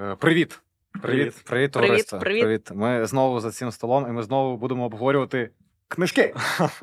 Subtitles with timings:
[0.00, 0.60] Е, Привіт.
[1.02, 2.18] Привіт, привіт, товариство.
[2.18, 2.42] привіт.
[2.42, 2.70] привіт.
[2.74, 5.50] Ми знову за цим столом, і ми знову будемо обговорювати
[5.88, 6.34] книжки.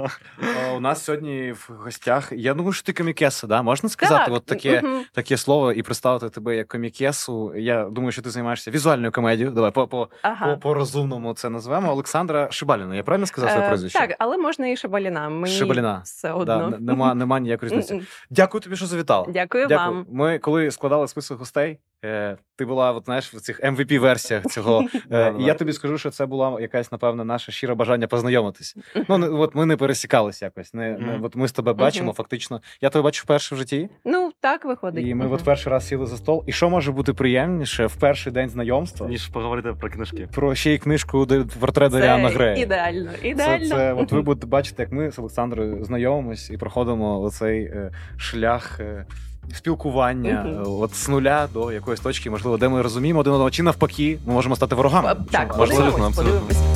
[0.75, 2.31] У нас сьогодні в гостях.
[2.31, 3.61] Я думаю, що ти комікеса, да?
[3.61, 4.83] Можна сказати, Так, от таке,
[5.13, 7.55] таке слово і представити тебе як комікесу.
[7.55, 9.51] Я думаю, що ти займаєшся візуальною комедією.
[9.55, 10.53] Давай по, по, Ага.
[10.55, 11.91] по, по розумному це назвемо.
[11.91, 12.95] Олександра Шибаліна.
[12.95, 13.99] Я правильно сказав своє Е, прізвище?
[13.99, 15.29] Так, але можна і Шабаліна.
[15.29, 16.01] Мені Шибаліна.
[16.05, 16.53] все одно.
[16.67, 18.07] н- нема, нема ніякої різниці.
[18.29, 19.25] Дякую тобі, що завітала.
[19.29, 19.91] Дякую, Дякую.
[19.95, 20.05] вам.
[20.09, 21.77] Ми коли складали список гостей, е,
[22.57, 24.85] ти була от, знаєш, в цих MVP-версіях цього.
[25.11, 28.75] Е, і я тобі скажу, що це була якась, напевно, наше щире бажання познайомитись.
[29.09, 30.73] Ну, от ми не пересікалися якось.
[30.73, 32.61] Не, не, от ми з тебе бачимо, фактично.
[32.81, 35.07] Я тебе бачу вперше в житті, Ну, так виходить.
[35.07, 36.43] і ми от перший раз сіли за стол.
[36.47, 39.07] І що може бути приємніше в перший день знайомства?
[39.07, 40.27] ніж поговорити про книжки.
[40.35, 41.27] Про ще й книжку
[41.59, 42.55] портрет Даріана Грея.
[42.55, 43.11] ідеально.
[43.21, 43.65] Це, Ідеально.
[43.65, 48.79] це, от ви будете бачити, як ми з Олександрою знайомимось і проходимо оцей е, шлях
[48.79, 49.05] е,
[49.53, 53.63] спілкування е, от з нуля до якоїсь точки, можливо, де ми розуміємо один одного, чи
[53.63, 55.09] навпаки, ми можемо стати ворогами.
[55.11, 56.39] Е, Так, Можливо, подивимось, абсолютно.
[56.39, 56.74] подивимось.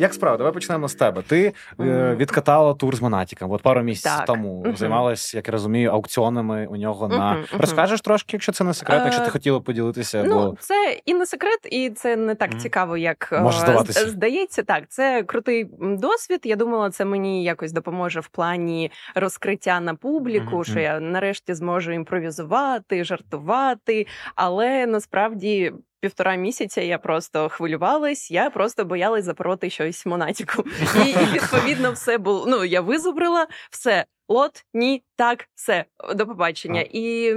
[0.00, 0.36] Як справа?
[0.36, 1.22] Давай почнемо з тебе.
[1.22, 4.26] Ти е, відкатала тур з Монатіком от пару місяців Так.
[4.26, 4.62] тому.
[4.64, 4.76] Мгм.
[4.76, 7.60] Займалась, як я розумію, аукціонами у нього на Мгм, мгм.
[7.60, 10.24] розкажеш трошки, якщо це не секрет, якщо ти Е, хотіла поділитися.
[10.26, 10.56] Ну, бо...
[10.60, 14.08] це і не секрет, і це не так цікаво, як е, Може здаватися.
[14.08, 14.62] здається.
[14.62, 16.40] Так, це крутий досвід.
[16.44, 21.92] Я думала, це мені якось допоможе в плані розкриття на публіку, що я нарешті зможу
[21.92, 24.06] імпровізувати, жартувати.
[24.34, 25.72] Але насправді.
[26.00, 30.64] Півтора місяця я просто хвилювалась, я просто боялась запороти щось Монатіку.
[31.06, 32.46] І, і відповідно все було.
[32.48, 34.04] Ну я визубрила все.
[34.28, 35.84] Лот, ні, так, все,
[36.14, 36.84] до побачення.
[36.90, 37.34] І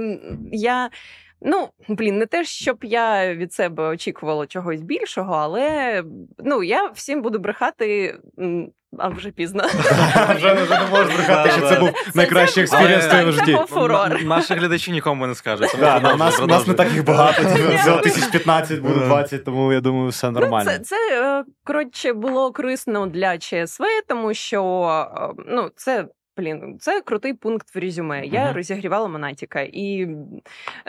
[0.52, 0.90] я
[1.46, 6.04] Ну, блін, не те, щоб я від себе очікувала чогось більшого, але
[6.38, 8.18] ну я всім буду брехати,
[8.98, 9.64] а вже пізно.
[10.36, 13.52] Вже вже не можеш брехати, що це був найкращий experience в твоєму житті.
[13.52, 14.12] був фурор.
[14.12, 15.76] Н- Наші глядачі нікому не скажуть.
[15.80, 17.42] Да, у нас, нас не так їх багато,
[17.80, 20.70] всього тисяч 15, буде 20, тому я думаю, все нормально.
[20.72, 20.96] Ну, це це
[21.40, 24.62] е, коротше було корисно для ЧСВ, тому що
[25.16, 26.04] е, ну це.
[26.36, 28.26] Блін, це крутий пункт в резюме.
[28.26, 28.54] Я Мгм.
[28.54, 30.08] розігрівала Монатіка, і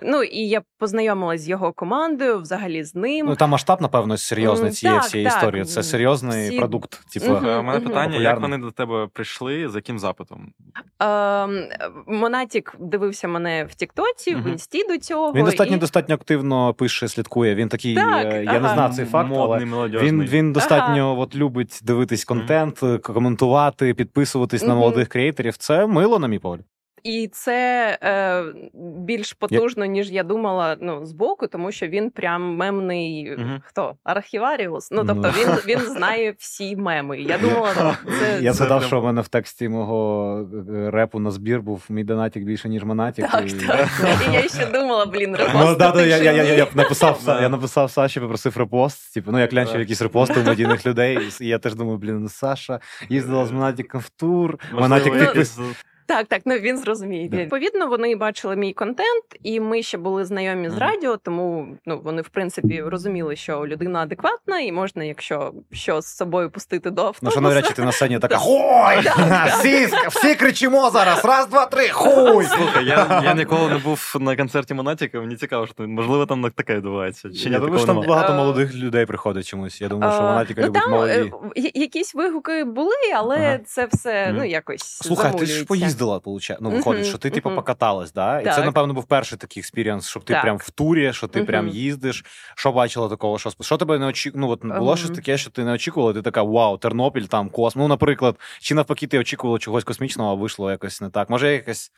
[0.04, 3.26] ну і я познайомилась з його командою, взагалі з ним.
[3.26, 5.38] Ну там масштаб, напевно, серйозний цієї так, всієї так.
[5.38, 5.66] історії.
[5.66, 7.02] Це серйозний Всі- продукт.
[7.14, 7.26] Типу.
[7.26, 7.88] Е, У мене Мгм.
[7.88, 10.52] питання, як вони до тебе прийшли, з яким запитом?
[11.00, 11.68] Ем,
[12.08, 15.34] Монатік дивився мене в Тіктоці, в інсті до цього.
[15.34, 15.80] Він достатньо і...
[15.80, 17.56] достатньо активно пише, слідкує.
[17.56, 18.74] Він такий, Так, е, я не ага.
[18.74, 20.12] знав цей факт, Модний, молодіжний.
[20.12, 25.35] він, він достатньо от, любить дивитись контент, е, коментувати, підписуватись на молодих креаторів.
[25.58, 26.66] Це мило, на мій погляд.
[27.06, 28.44] І це е,
[29.00, 30.78] більш потужно, ніж я думала.
[30.82, 33.62] Ну збоку, тому що він прям мемний Мгм.
[33.66, 34.92] хто архіваріус.
[34.92, 35.14] Ну Ну.
[35.14, 37.20] тобто він він знає всі меми.
[37.22, 40.40] Я думала, це Я згадав, що в мене в тексті мого
[40.76, 43.32] е, репу на збір був мій донатік більше, ніж монатік.
[43.32, 43.54] так, і...
[43.54, 43.88] так.
[44.32, 47.92] І я ще думала, блін, Ну, да, да, я, я, я, я, написав, я написав
[47.92, 49.14] Саші, попросив репост.
[49.14, 51.20] Типу, ну, я клянчив якісь репости у медійних людей.
[51.42, 52.80] І я теж думаю, блін, ну, Саша
[53.10, 54.58] їздила з Монатіком в тур.
[54.62, 55.58] Можливо, Монатік Ну, підпис...
[55.58, 55.76] якийсь-
[56.08, 57.30] Так, так, ну він зрозуміє.
[57.30, 57.38] Да.
[57.38, 62.22] Відповідно, вони бачили мій контент, і ми ще були знайомі з радіо, тому ну вони
[62.22, 67.32] в принципі розуміли, що людина адекватна, і можна, якщо що з собою пустити до Ну,
[67.32, 68.38] що навряд чи ти на сцені така.
[68.40, 68.98] Хой!
[69.48, 71.26] Всі, всі кричимо зараз!
[71.26, 71.90] Раз, два, три!
[71.90, 72.46] Хуй!
[72.46, 76.76] Слухай, я, я ніколи не був на концерті Монатіка, мені цікаво, що можливо там таке
[76.76, 77.30] відбувається.
[77.30, 79.82] Чи Я думаю, що там багато Е, молодих людей приходить чомусь.
[79.82, 81.34] Я думаю, що А, Монатіка ну, любить молоді.
[81.58, 85.95] е, якісь вигуки були, але це все ну якось Слухай, ти ж замулюється.
[85.96, 86.60] Поїздила, получає.
[86.62, 88.42] Ну, виходить, що ти, типу, покаталась, да?
[88.42, 90.42] І це, напевно, був перший такий experience, щоб ти Так.
[90.42, 92.26] прям в турі, що ти прям їздиш.
[92.56, 93.40] Що бачила такого?
[93.40, 94.58] Що, що тебе не очікувало?
[94.64, 97.76] Ну, от було щось таке, що ти не очікувала, ти така, вау, Тернопіль, там космос.
[97.76, 101.30] Ну, наприклад, чи навпаки, ти очікувала чогось космічного, а вийшло якось не так.
[101.30, 101.92] Може, якось.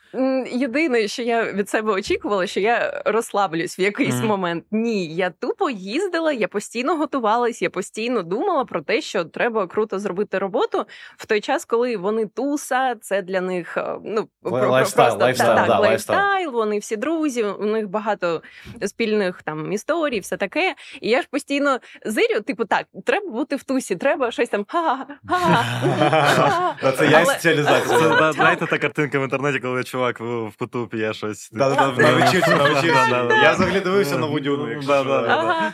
[0.51, 4.63] Єдине, що я від себе очікувала, що я розслаблюсь в якийсь момент.
[4.71, 9.99] Ні, я тупо їздила, я постійно готувалась, я постійно думала про те, що треба круто
[9.99, 10.85] зробити роботу
[11.17, 15.67] в той час, коли вони туса, це для них ну, Life- lifestyle, просто, lifestyle, так,
[15.67, 16.19] да, так, lifestyle.
[16.19, 18.41] lifestyle, вони всі друзі, у них багато
[18.85, 20.75] спільних там історій, все таке.
[21.01, 24.65] І я ж постійно зирю, типу, так, треба бути в тусі, треба щось там
[26.97, 28.31] Це я соціалізація.
[28.33, 31.49] Знаєте, та картинка в інтернеті, коли чувак в куту п'є щось.
[31.51, 33.29] Навчився, навчився.
[33.43, 34.27] Я взагалі дивився на
[34.71, 34.91] якщо.
[35.27, 35.73] Ага.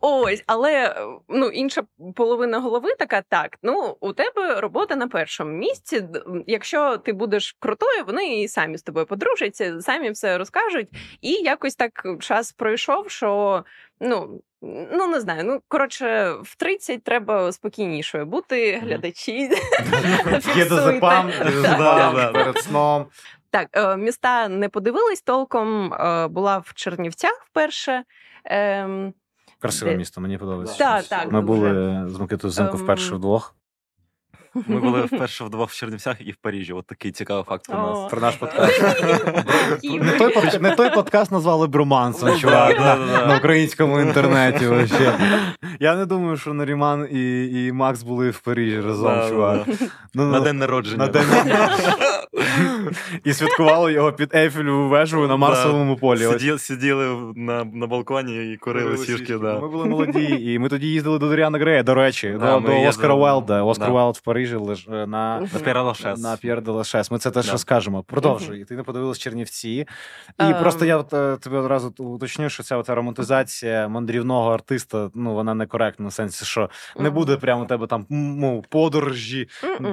[0.00, 0.96] Ось, але
[1.28, 1.82] ну, інша
[2.16, 6.04] половина голови така: так, ну у тебе робота на першому місці.
[6.46, 10.88] Якщо ти будеш крутою, вони і самі з тобою подружаться, самі все розкажуть.
[11.20, 13.64] І якось так час пройшов, що
[14.00, 14.40] ну.
[14.92, 15.44] Ну, не знаю.
[15.44, 19.32] Ну, коротше, в 30 треба спокійнішою бути, глядачі.
[20.56, 20.64] Є.
[21.00, 22.32] Так.
[22.32, 23.06] перед сном.
[23.50, 25.94] Так, е, міста не подивились толком.
[25.94, 28.04] е, Була в Чернівцях вперше.
[28.44, 29.14] Ем,
[29.58, 31.02] Красиве місто, мені подобається.
[31.30, 33.56] Ми були з Микитою Зимко Ем, вперше вдвох.
[34.54, 36.72] Ми були вперше вдвох в Чернівцях і в Парижі.
[36.72, 38.10] От такий цікавий факт про нас.
[38.10, 38.82] Про наш подкаст.
[39.82, 44.66] Не той, подка- не той подкаст назвали бромансом, Ну, чувак, на, українському інтернеті.
[44.66, 45.14] Вообще.
[45.80, 49.66] Я не думаю, що Наріман і, і Макс були в Парижі разом, чувак.
[50.14, 50.96] Ну, На ну, день народження.
[50.96, 51.26] на день
[53.24, 56.18] І святкували його під Ейфелеву вежу на Марсовому полі.
[56.18, 59.38] Сиділи, сиділи на, на балконі і курили сішки.
[59.38, 59.60] Да.
[59.60, 62.80] Ми були молоді, і ми тоді їздили до Доріана Грея, до речі, Да, до, до.
[62.80, 63.62] Оскара Уайлда.
[63.62, 63.94] Оскар Да.
[63.94, 65.48] Уайлд в Парижі леж, е, на,
[66.18, 67.10] На П'єр де Лашес.
[67.10, 67.52] Ми це теж Да.
[67.52, 68.02] розкажемо.
[68.02, 68.64] Продовжуй.
[68.64, 69.68] Ти не подивилась Чернівці.
[69.70, 69.86] І
[70.38, 70.54] Ем.
[70.60, 76.12] просто я от, е, одразу уточню, що ця романтизація мандрівного артиста, ну вона некоректна, в
[76.12, 79.48] сенсі, що не буде прямо у тебе там ну, подорожі,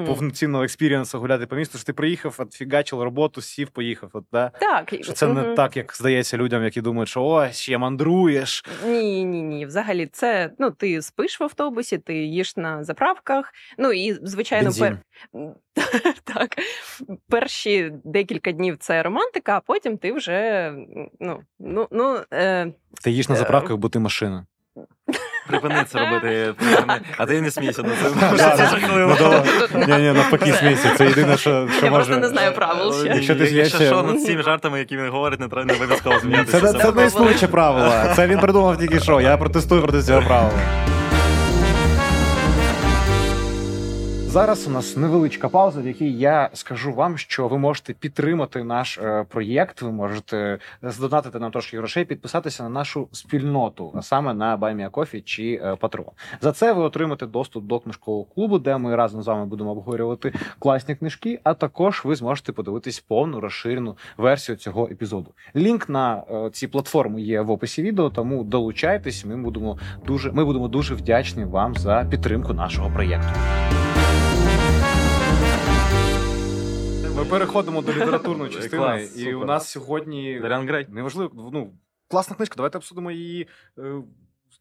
[0.06, 1.78] повноцінного експірієнсу гуляти по місту.
[1.78, 4.10] що ти приїхав, отфігачив роботу, сів, поїхав.
[4.14, 4.52] От, да?
[4.60, 8.66] Так, Що це не так, як здається людям, які думають, що ось ще мандруєш.
[8.86, 9.66] Ні, ні, ні.
[9.66, 13.54] Взагалі, це ну ти спиш в автобусі, ти їш на заправках.
[13.78, 14.98] Ну і звичайно, Бензин.
[16.24, 16.56] так.
[17.30, 20.72] Перші декілька днів це романтика, а потім ти вже
[21.20, 22.74] ну, ну, ну е...
[23.04, 24.46] Ти їш на Е, заправках, бо ти машина.
[25.48, 26.54] Припини це робити.
[26.60, 27.02] припини.
[27.18, 28.58] А ти не смійся на це.
[28.58, 29.18] Це жахливо.
[29.22, 29.44] Ну.
[29.88, 30.96] Ні, ні, навпаки, смійся.
[30.98, 32.06] Це єдине, що, що Я може...
[32.06, 33.08] просто не знаю правил ще.
[33.08, 36.22] Якщо ти Якщо що, над цими жартами, які він говорить, не треба не обов'язково Це,
[36.22, 36.62] змінятися.
[36.62, 37.94] це, це не існуюче правило.
[38.16, 39.22] Це він придумав тільки що.
[39.22, 40.52] Я протестую проти цього правила.
[44.30, 48.98] Зараз у нас невеличка пауза, в якій я скажу вам, що ви можете підтримати наш
[48.98, 49.82] е, проєкт.
[49.82, 55.62] Ви можете здонатити нам трошки грошей, підписатися на нашу спільноту, а саме на BuyMeACoffee чи
[55.64, 55.78] е,
[56.42, 60.34] За це ви отримаєте доступ до книжкового клубу, де ми разом з вами будемо обговорювати
[60.60, 61.40] класні книжки.
[61.44, 65.34] А також ви зможете подивитись повну розширену версію цього епізоду.
[65.56, 69.26] Лінк на е, ці платформи є в описі відео, тому долучайтесь.
[69.26, 73.30] Ми будемо дуже, ми будемо дуже вдячні вам за підтримку нашого проєкту.
[77.18, 79.36] Ми переходимо до літературної частини, Клас, і супер.
[79.36, 80.86] у нас сьогодні Даріан Грей.
[80.90, 81.52] неважливо.
[81.54, 81.74] Ну
[82.08, 82.56] класна книжка.
[82.56, 83.48] Давайте обсудимо її.
[83.78, 84.02] е,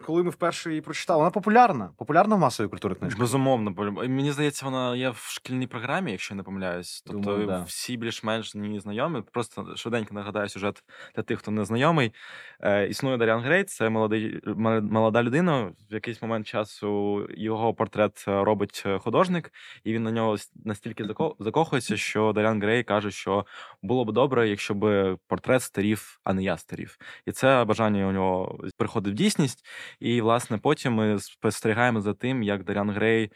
[0.05, 1.19] Коли ми вперше її прочитали.
[1.19, 1.91] Вона популярна.
[1.97, 3.21] Популярна в масовій культурі книжка.
[3.21, 7.03] Безумовно, мені здається, вона є в шкільній програмі, якщо я не помиляюсь.
[7.07, 7.63] Тобто Думаю, да.
[7.63, 9.23] всі більш-менш мені знайомі.
[9.33, 10.83] Просто швиденько нагадаю сюжет
[11.15, 12.13] для тих, хто не знайомий.
[12.61, 14.41] Е, існує Даріан Грей, це молодий,
[14.83, 15.73] молода людина.
[15.91, 19.53] В якийсь момент часу його портрет е, робить е, художник,
[19.85, 23.47] і він на нього настільки зако- закохується, що Даріан Грей каже, що
[23.83, 26.99] було б добре, якщо б портрет старів, а не я старів.
[27.27, 29.65] І це бажання у нього приходить в дійсність.
[30.01, 33.33] І, власне, потім ми спостерігаємо за тим, як Даріан Грей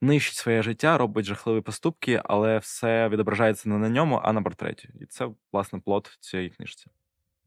[0.00, 4.88] нищить своє життя, робить жахливі поступки, але все відображається не на ньому, а на портреті.
[5.00, 6.86] І це, власне, плод цієї книжці.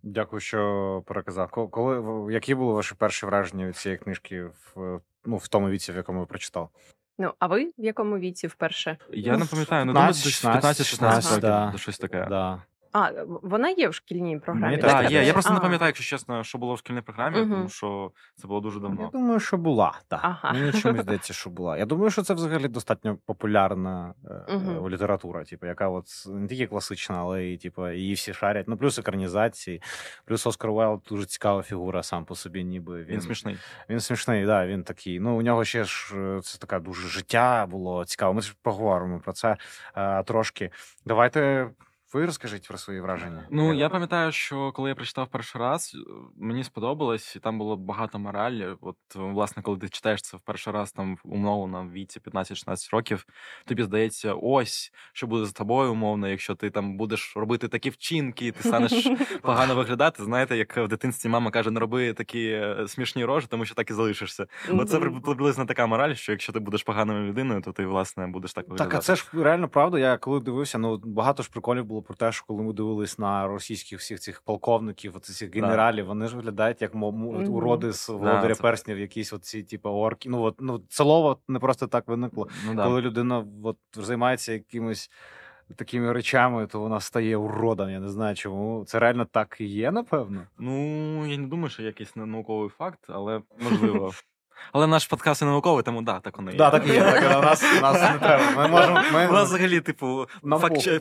[0.03, 1.49] Дякую, що переказав.
[1.49, 5.95] Коли які були ваші перші враження від цієї книжки в ну в тому віці, в
[5.95, 6.67] якому ви прочитали?
[7.17, 8.97] Ну, а ви в якому віці вперше?
[9.09, 11.73] Я не пам'ятаю, ну 15, думаю, десь 16, 15-16 років, да.
[11.77, 12.25] щось таке.
[12.29, 12.63] Да.
[12.93, 14.77] А, вона є в шкільній програмі.
[14.77, 14.91] Так?
[14.91, 15.23] Так, є.
[15.23, 17.51] Я просто не пам'ятаю, якщо чесно, що було в шкільній програмі, Мгм.
[17.51, 19.01] тому що це було дуже давно.
[19.01, 19.99] Я думаю, що була.
[20.07, 20.19] Так.
[20.23, 20.53] Ага.
[20.53, 21.77] Мені чомусь здається, що була.
[21.77, 24.13] Я думаю, що це взагалі достатньо популярна
[24.49, 28.67] е, література, типу, яка от не тільки класична, але і типу, її всі шарять.
[28.67, 29.81] Ну, плюс екранізації,
[30.25, 33.57] плюс Оскар Уайлд дуже цікава фігура сам по собі, ніби він, Він смішний.
[33.89, 35.19] Він смішний, да, він такий.
[35.19, 38.33] Ну, у нього ще ж е, це така дуже життя було цікаво.
[38.33, 39.57] Ми ж поговоримо про це
[39.97, 40.69] е, трошки.
[41.05, 41.69] Давайте
[42.13, 43.47] Ви розкажіть про свої враження.
[43.51, 47.77] Ну, я пам'ятаю, що коли я прочитав перший раз, е, мені сподобалось, і там було
[47.77, 48.67] багато моралі.
[48.81, 53.25] От, власне, коли ти читаєш це в перший раз, там умовно в віці 15-16 років,
[53.65, 58.51] тобі здається, ось що буде з тобою, умовно, якщо ти там будеш робити такі вчинки,
[58.51, 59.07] ти станеш
[59.41, 60.23] погано виглядати.
[60.23, 63.93] Знаєте, як в дитинстві мама каже, не роби такі смішні рожі, тому що так і
[63.93, 64.47] залишишся.
[64.69, 65.21] Оце Мгм.
[65.21, 68.89] приблизно така мораль, що якщо ти будеш поганою людиною, то ти власне будеш так виглядати.
[68.89, 69.99] Так, а це ж реально правда.
[69.99, 73.47] Я коли дивився, ну багато ж приколів було про те, що коли ми дивились на
[73.47, 78.99] російських всіх цих полковників, от цих генералів, вони ж виглядають як уроди з володаря перснів,
[78.99, 80.29] якісь оці, типу, орки.
[80.29, 82.47] Ну от ну це слово не просто так виникло.
[82.67, 82.83] ну, да.
[82.83, 85.11] Коли людина от, займається якимось.
[85.75, 87.89] Такими речами, то вона стає уродом.
[87.89, 88.85] Я не знаю чому.
[88.85, 90.41] Це реально так і є, напевно.
[90.59, 94.11] Ну, я не думаю, що якийсь науковий факт, але можливо.
[94.73, 96.57] Але наш подкаст не науковий, тому да, так воно є.
[96.57, 97.01] Так, так є.
[97.01, 98.43] Так, у нас, у нас не треба.
[98.57, 99.01] Ми можемо.
[99.13, 100.25] Ми, У нас взагалі, типу,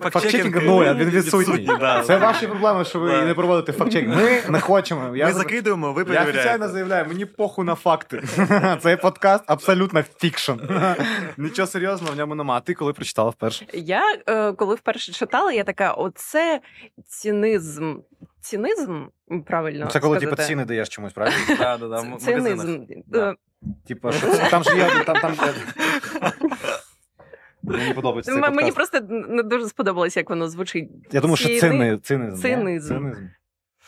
[0.00, 1.68] фактчекінг нуль, він відсутній.
[1.80, 2.02] да.
[2.02, 4.16] Це ваші проблеми, що ви не проводите фактчекінг.
[4.16, 5.16] Ми не хочемо.
[5.16, 6.40] Я Ми закидуємо, ви Я перевіряєте.
[6.40, 8.22] офіційно заявляю, мені похуй на факти.
[8.82, 10.52] Цей подкаст абсолютно fiction.
[11.36, 12.54] Нічого серйозного в ньому нема.
[12.56, 13.66] А ти коли прочитала вперше?
[13.72, 16.60] Я е, коли вперше читала, я така: оце
[17.08, 17.94] цінизм.
[18.42, 19.04] Цінизм,
[19.46, 19.86] правильно.
[19.86, 20.36] Це коли сказати?
[20.36, 21.36] типу ціни даєш чомусь, правильно?
[21.58, 22.66] Да, да, да, в Ц- магазинах.
[22.66, 22.84] Цинизм.
[23.06, 23.30] Да.
[23.30, 23.34] Е,
[23.88, 24.48] Типа, що це?
[24.50, 25.16] Там ж є там.
[25.20, 25.34] там...
[27.62, 28.74] Мені подобається цей Мені подкаст.
[28.76, 30.88] просто не дуже сподобалось, як воно звучить.
[31.12, 32.42] Я думаю, що Ціни- цини, цинизм.
[32.42, 32.88] Цинизм.
[32.94, 33.20] Цинизм.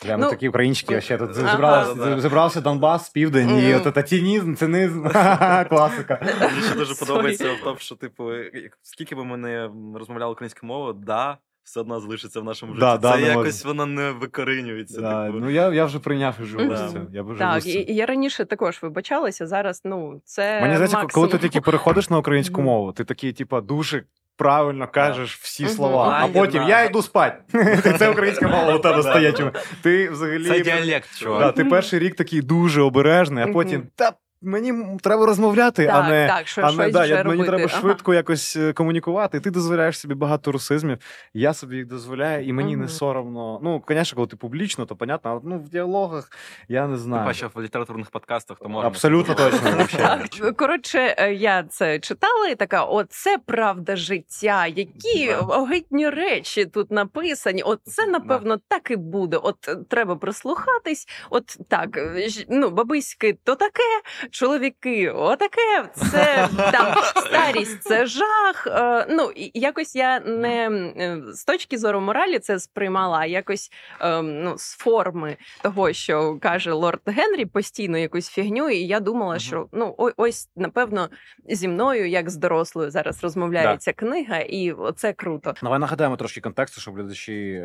[0.01, 1.51] Прямо Ну, такі українські, а ще тут ага.
[1.51, 2.21] зібрався, Да-да-да.
[2.21, 3.81] зібрався Донбас, південь, і Мгм.
[3.85, 5.03] от це цинізм, цинизм,
[5.69, 6.19] класика.
[6.41, 6.99] Мені ще дуже Sorry.
[7.07, 11.79] подобається в тому, що, типу, як- скільки би ми не розмовляли українською мовою, да, все
[11.79, 12.79] одно залишиться в нашому житті.
[12.85, 15.01] Да, да, Це не якось воно не викоринюється.
[15.01, 15.39] Да, типу.
[15.39, 17.07] Ну я, я вже прийняв і живу з цим.
[17.11, 17.85] Я вже Так, з і, цим.
[17.87, 19.47] і я раніше також вибачалася.
[19.47, 21.27] Зараз ну це Мені здається, максимум.
[21.27, 24.03] коли ти тільки переходиш на українську мову, ти такий, типа, дуже
[24.37, 27.41] правильно кажеш всі слова, а потім я йду спать.
[27.99, 29.51] Це українська мова у тебе Да.
[29.81, 30.45] Ти взагалі.
[30.45, 31.39] Це діалект, чувак.
[31.39, 34.11] Да, ти перший рік такий дуже обережний, а потім та.
[34.45, 37.79] Мені треба розмовляти, так, а не так, що а не да, я, мені треба Ага.
[37.79, 39.39] швидко якось е, комунікувати.
[39.39, 40.97] Ти дозволяєш собі багато русизмів.
[41.33, 43.59] Я собі їх дозволяю, і мені не соромно.
[43.63, 46.31] Ну, звісно, коли ти публічно, то понятно, а ну в діалогах
[46.67, 47.25] я не знаю.
[47.25, 48.87] паче в літературних подкастах, то можна.
[48.87, 50.53] Абсолютно точно.
[50.57, 54.67] коротше, е, я це читала і така: оце правда життя.
[54.67, 57.63] Які огидні речі тут написані.
[57.63, 59.37] От це напевно так і буде.
[59.37, 61.07] От е, треба прислухатись.
[61.29, 61.97] От так,
[62.27, 64.01] ж- ну бабиськи то таке,
[64.35, 65.89] чоловіки, отаке.
[65.93, 68.67] Це там старість, це жах.
[68.67, 74.21] Е, Ну якось я не е, з точки зору моралі це сприймала, а якось е,
[74.21, 79.67] ну, з форми того, що каже лорд Генрі, постійно якусь фігню, і я думала, що
[79.71, 81.09] ну ось напевно
[81.49, 85.53] зі мною, як з дорослою, зараз розмовляє ця книга, і це круто.
[85.63, 87.61] Давай нагадаємо трошки контексту, щоб глядачі.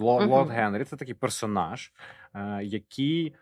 [0.00, 1.92] Лорд Генрі це такий персонаж,
[2.62, 3.34] який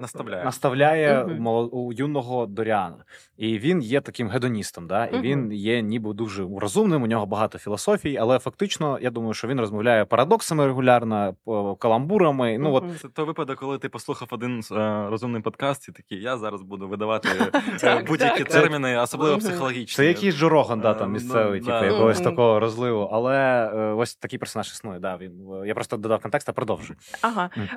[0.00, 0.44] Наставляє.
[0.44, 1.42] наставляє Мгм.
[1.42, 3.04] моло- у юного Доріана.
[3.36, 4.86] І він є таким гедоністом.
[4.86, 5.06] Да?
[5.06, 9.48] І він є ніби дуже розумним, у нього багато філософій, але фактично, я думаю, що
[9.48, 11.34] він розмовляє парадоксами регулярно,
[11.78, 12.58] каламбурами.
[12.58, 16.36] Ну, от Це той випадок, коли ти послухав один е, розумний подкаст, і такий, я
[16.36, 17.28] зараз буду видавати
[17.84, 19.96] е, будь-які терміни, особливо психологічні.
[19.96, 23.08] Це якийсь Джо Роган, да, Е, там ну, місцевий, типу, якогось такого розливу.
[23.12, 23.36] Але
[23.74, 24.98] е, ось такий персонаж існує.
[24.98, 25.32] Да, він,
[25.66, 26.98] я просто додав контекст, а продовжую.
[27.22, 27.50] Ага.
[27.56, 27.70] Е,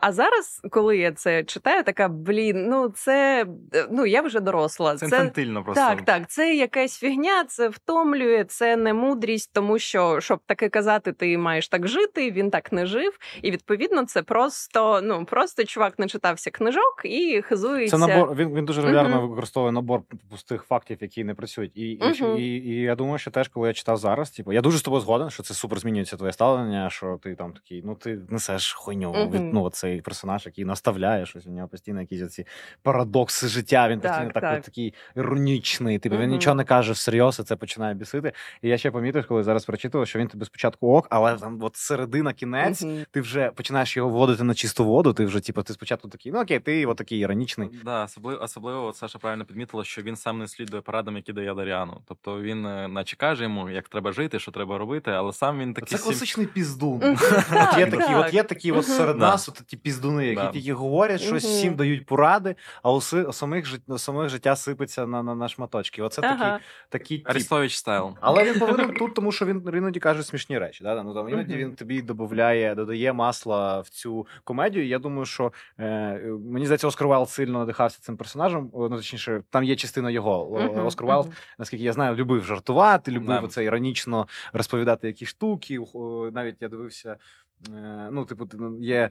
[0.00, 4.96] а зараз, коли я це читаю, така блін, ну це е, ну я вже доросла.
[4.96, 5.82] Це інфантильно просто.
[5.82, 11.12] Так, так, це якась фігня, це втомлює, це не мудрість, тому що щоб таке казати,
[11.12, 12.30] ти маєш так жити.
[12.30, 17.42] Він так не жив, і відповідно це просто ну просто чувак не читався книжок і
[17.42, 17.98] хизується.
[17.98, 18.34] Це набор.
[18.34, 19.28] Він, він дуже регулярно Мгм.
[19.28, 21.72] використовує набор пустих фактів, які не працюють.
[21.74, 22.36] І, і, Мгм.
[22.38, 25.00] і, і, я думаю, що теж, коли я читав зараз, типу, я дуже з тобою
[25.00, 29.12] згоден, що це супер змінюється твоє ставлення, що ти там такий, ну ти несеш хуйню.
[29.12, 29.30] Мгм.
[29.30, 32.46] Від, ну, цей персонаж, який наставляє щось, у нього постійно якісь ці
[32.82, 33.88] парадокси життя.
[33.88, 34.58] Він Так, постійно так, так.
[34.58, 35.98] от такий іронічний.
[35.98, 38.32] Типу, він нічого не каже всерйоз, і це починає бісити.
[38.62, 41.76] І я ще помітив, коли зараз прочитував, що він тобі спочатку ок, але там от
[41.76, 42.84] середина кінець.
[43.10, 45.12] Ти вже починаєш його вводити на чисту воду.
[45.12, 47.68] Ти вже, типу, ти спочатку такий, ну окей, ти от такий іронічний.
[47.84, 52.00] Да, особливо, особливо Саша правильно підмітила, що він сам не слідує порадам, які дає Даріану.
[52.08, 55.74] Тобто він, е, наче каже йому, як треба жити, що треба робити, але сам він
[55.74, 57.00] такий Це сім- класичний піздун.
[57.52, 61.11] От є такі, от є такі от серед нас, от ті піздуни, які тільки говорять
[61.18, 61.52] щось, Мгм.
[61.52, 63.00] всім дають поради, а у, у
[63.32, 66.02] самих жит- у самих життя сипеться на, на, на шматочки.
[66.02, 66.52] Оце Ага.
[66.52, 67.30] такі, такі тіп.
[67.30, 68.16] Арестович стайл.
[68.20, 70.84] Але він повинен тут, тому що він іноді каже смішні речі.
[70.84, 71.02] Да?
[71.02, 74.86] Ну, там, іноді він тобі додає, додає масла в цю комедію.
[74.86, 76.18] Я думаю, що е,
[76.50, 78.70] мені здається, Оскар Вайлд сильно надихався цим персонажем.
[78.74, 80.52] Ну, точніше, там є частина його.
[80.86, 81.26] Оскар Вайлд,
[81.58, 83.48] наскільки я знаю, любив жартувати, любив Да.
[83.48, 85.78] це іронічно розповідати якісь штуки.
[86.32, 87.16] Навіть я дивився.
[87.68, 89.10] Е, Ну, типу, ну, є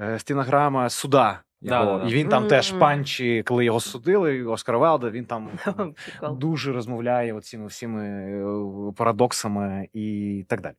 [0.00, 1.40] е, стінограма суда.
[1.60, 2.10] Його, Да-да-да.
[2.10, 5.50] і він там теж панчі, коли його судили, Оскар Вайлда, він там
[6.30, 10.74] дуже розмовляє оціми всіми е, парадоксами і так далі.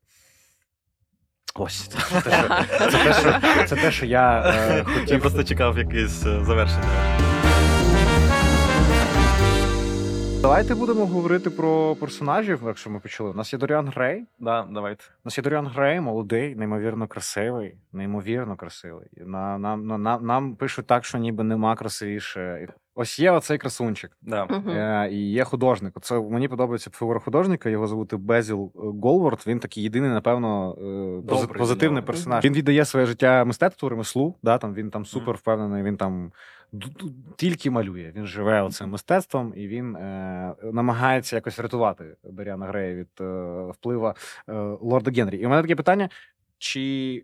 [1.55, 5.77] Ось це те, що, це те, що, це те, що я е, Я просто чекав
[5.77, 6.87] якесь завершення.
[10.45, 13.29] Давайте будемо говорити про персонажів, якщо ми почали.
[13.29, 14.25] У нас є Доріан Грей.
[14.39, 15.03] Да, давайте.
[15.03, 19.07] У нас є Доріан Грей, молодий, неймовірно красивий, неймовірно красивий.
[19.17, 22.67] На, нам, на, нам, нам пишуть так, що ніби нема красивіше.
[22.95, 24.11] Ось є оцей красунчик.
[24.21, 24.47] Да.
[24.67, 25.93] Е, і є художник.
[26.01, 27.69] Це мені подобається фігура художника.
[27.69, 29.43] Його звати Безіл Голворд.
[29.47, 32.45] Він такий єдиний, напевно, е, Добрий позитивний персонаж.
[32.45, 34.35] Він віддає своє життя мистецтву, ремеслу.
[34.43, 35.83] Да, там він там супер впевнений.
[35.83, 36.31] Він там
[37.35, 38.11] тільки малює.
[38.15, 43.25] Він живе оцим мистецтвом, і він е, намагається якось врятувати Даріана Грея від е,
[43.71, 45.37] впливу е, лорда Генрі.
[45.37, 46.09] І у мене таке питання:
[46.57, 47.23] чи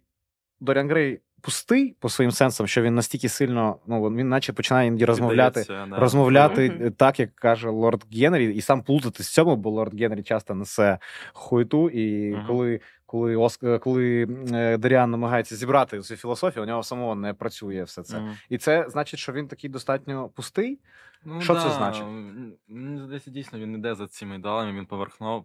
[0.60, 5.06] Доріан Грей пустий по своїм сенсам, що він настільки сильно, ну він наче починає іноді
[5.06, 5.88] розмовляти да.
[5.92, 10.54] розмовляти так, як каже лорд Генрі, і сам плутатись в цьому, бо лорд Генрі часто
[10.54, 10.98] несе
[11.34, 11.90] хуйту.
[11.90, 12.48] І Мгм.
[12.48, 12.80] коли,
[13.12, 13.80] коли, Оск...
[13.80, 18.20] коли е, Даріан намагається зібрати цю філософію, у нього самого не працює все це.
[18.20, 18.38] Мгм.
[18.50, 20.80] І це значить, що він такий достатньо пустий.
[21.26, 21.62] Ну, Що да.
[21.64, 22.04] це значить?
[22.68, 24.86] Мені здається, дійсно він іде за цими ідеалами, він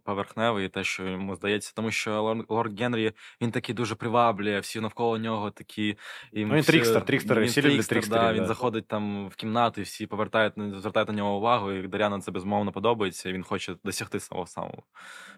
[0.05, 4.81] поверхневий, те, що йому здається, тому що лорд, лорд Генрі він такий дуже приваблює, всі
[4.81, 5.97] навколо нього такі.
[6.33, 8.47] І Ну, він всі- трікстер, трікстери, він всі трікстер, трікстерів, Да, він да.
[8.47, 12.73] заходить там в кімнату, і всі повертають, звертають на нього увагу, і Дар'яна це безумовно
[12.73, 14.83] подобається, і він хоче досягти свого самого.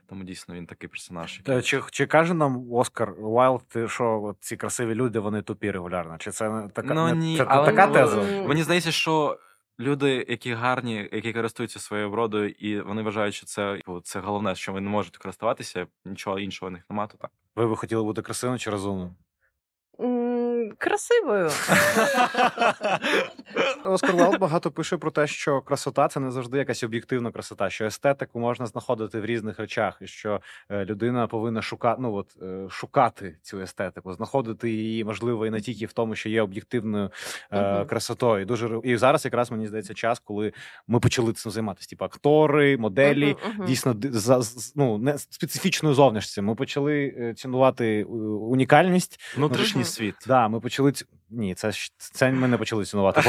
[0.08, 1.40] Тому дійсно він такий персонаж.
[1.46, 6.18] який- Чи, чи каже нам Оскар Уайлд, що от ці красиві люди вони тупі регулярно?
[6.18, 8.22] Чи це така, Ну, ні, це але- така ну, теза?
[8.48, 9.38] Мені здається, що
[9.80, 14.54] люди, які гарні, які користуються своєю вродою, і вони вважають, що це, типу, це головне,
[14.54, 17.30] що ви не можете користуватися, нічого іншого в них немає, то так.
[17.56, 19.10] Ви би хотіли бути красивим чи розумним?
[20.78, 21.50] Красивою.
[23.84, 27.84] Оскар Уайлд багато пише про те, що красота це не завжди якась об'єктивна красота, що
[27.84, 32.66] естетику можна знаходити в різних речах, і що е, людина повинна шукати, ну от е,
[32.70, 37.10] шукати цю естетику, знаходити її можливо і не тільки в тому, що є об'єктивною
[37.52, 38.42] е, красотою.
[38.42, 40.52] І дуже і зараз якраз мені здається час, коли
[40.86, 41.90] ми почали цим займатися.
[41.90, 43.36] Типу актори, моделі.
[43.66, 44.40] Дійсно, за
[44.76, 46.42] ну не специфічною зовнішністю.
[46.42, 49.20] Ми почали е, цінувати унікальність.
[49.36, 50.14] Внутрішній світ.
[50.26, 53.22] Да, ми почали ць- ні, це ж це ми не почали цінувати.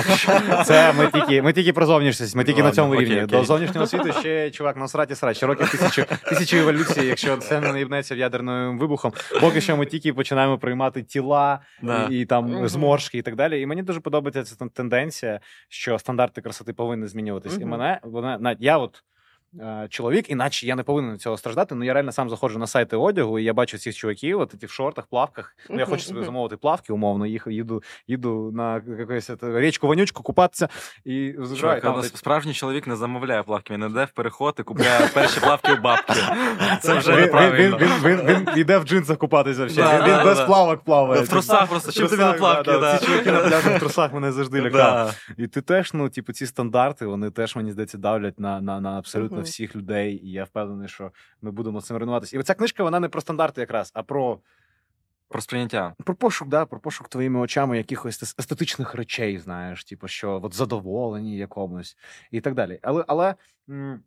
[0.66, 3.16] Це ми тільки, ми тільки про зовнішність, ми тільки на цьому окей, рівні.
[3.24, 3.28] окей.
[3.40, 5.38] До зовнішнього світу ще чувак насрать і срать.
[5.38, 9.14] Ще років тисячу, тисячу еволюції, якщо це не наїбнеться ядерним вибухом.
[9.42, 12.08] Поки що ми тільки починаємо приймати тіла Да.
[12.12, 13.62] і, і там зморшки і так далі.
[13.62, 17.58] І мені дуже подобається ця тенденція, що стандарти красоти повинні змінюватись.
[17.62, 19.04] І мене вона на я от.
[19.90, 21.76] Чоловік, іначе я не повинен цього страждати.
[21.76, 24.66] Ну я реально сам заходжу на сайти одягу, і я бачу цих чуваків, от ті
[24.66, 25.56] в шортах, плавках.
[25.70, 30.70] Ну я хочу собі замовити плавки, умовно, їх їду, їду на якусь річку вонючку купатися
[31.06, 35.40] і Чувак, а справжній чоловік не замовляє плавки, він іде в переход і купляє перші
[35.40, 36.14] плавки у бабки.
[36.82, 37.78] Це вже неправильно.
[37.78, 39.66] він, він, він, він йде в джинсах купатися.
[39.66, 40.46] Да, він да, без да.
[40.46, 41.22] плавок плаває.
[41.22, 42.98] В трусах просто, чим тобі на плавки, да.
[42.98, 45.16] Ці чуваки на пляжі в трусах мене завжди лякають.
[45.28, 45.44] Да.
[45.44, 49.00] І ти теж, ну, типу, ці стандарти, вони теж, мені здається, давлять на, на, на
[49.40, 50.26] абсолютно всіх людей.
[50.26, 52.40] І я впевнений, що ми будемо цим ренуватися.
[52.40, 54.40] І ця книжка, вона не про стандарти якраз, а про
[55.32, 55.96] Про сприйняття.
[56.06, 61.38] Про пошук, да, про пошук твоїми очами якихось естетичних речей, знаєш, типу, що от задоволені
[61.38, 61.98] якомусь
[62.32, 62.80] і так далі.
[62.82, 63.36] Але, але
[63.70, 64.04] м,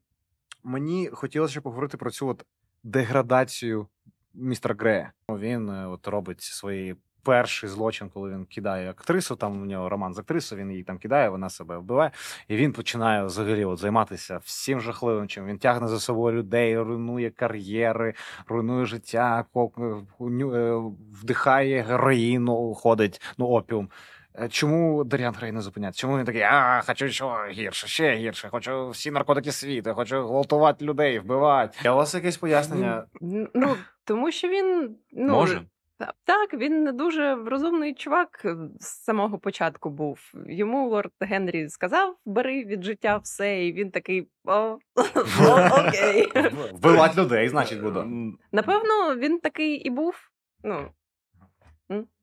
[0.64, 2.44] мені хотілося поговорити про цю от
[2.82, 3.86] деградацію
[4.34, 5.12] містера Грея.
[5.28, 6.96] Він е, от робить свої.
[7.24, 10.98] Перший злочин, коли він кидає актрису, там у нього роман з актрисою, він її там
[10.98, 12.10] кидає, вона себе вбиває,
[12.48, 15.46] і він починає взагалі от займатися всім жахливим чим.
[15.46, 18.14] Він тягне за собою людей, руйнує кар'єри,
[18.48, 20.82] руйнує життя, е,
[21.22, 23.88] вдихає героїну, ходить, ну, опіум.
[24.34, 26.00] Е, Чому Даріан Грей не зупиняється?
[26.00, 30.84] Чому він такий, а, хочу що гірше, ще гірше, хочу всі наркотики світу, хочу гвалтувати
[30.84, 31.78] людей, вбивати.
[31.84, 33.04] А у вас якесь пояснення?
[33.54, 35.62] Ну, тому що він ну, Може.
[36.06, 38.46] Та- Так, він не дуже розумний чувак
[38.80, 40.18] з самого початку був.
[40.46, 44.52] Йому лорд Генрі сказав: бери від життя все, і він такий о,
[45.40, 46.32] о окей.
[46.72, 48.04] Вбивати людей, значить, буду.
[48.52, 50.14] Напевно, він такий і був.
[50.64, 50.88] Ну,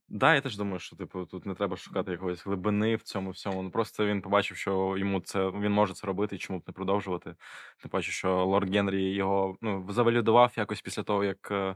[0.09, 3.63] Да, я теж думаю, що типу тут не треба шукати якоїсь глибини в цьому всьому.
[3.63, 6.73] Ну просто він побачив, що йому це він може це робити, і чому б не
[6.73, 7.35] продовжувати.
[7.81, 11.75] Тим паче, що лорд Генрі його ну завалюдував якось після того, як е,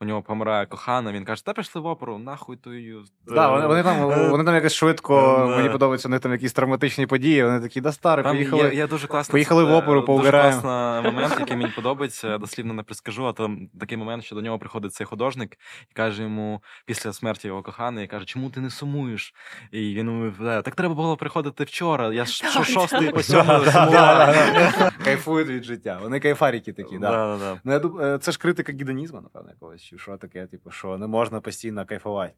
[0.00, 1.12] у нього помирає кохана.
[1.12, 3.04] Він каже: Та пішли в оперу, нахуй тую.
[3.26, 5.46] Да, вони, вони там Е, вони там якось швидко.
[5.56, 7.44] Мені подобаються вони там якісь травматичні події.
[7.44, 8.62] Вони такі, да старий, поїхали.
[8.62, 9.32] є, є дуже класно.
[9.32, 12.28] поїхали в оперу, Дуже класний момент, який мені подобається.
[12.28, 15.58] Я дослівно не прискажу, а там такий момент, що до нього приходить цей художник
[15.90, 19.34] і каже йому після смерті його коханої, каже, чому ти не сумуєш?
[19.70, 22.12] І він відповідає, так треба було приходити вчора.
[22.12, 24.92] Я ж що Так, шостий по сьомий сумував.
[25.04, 25.98] Кайфують від життя.
[26.02, 27.58] Вони кайфаріки такі, да.
[27.64, 29.82] Ну, я думаю, це ж критика гідонізму, напевно, якогось.
[29.82, 32.34] Чи що таке, типу, що не можна постійно кайфувати.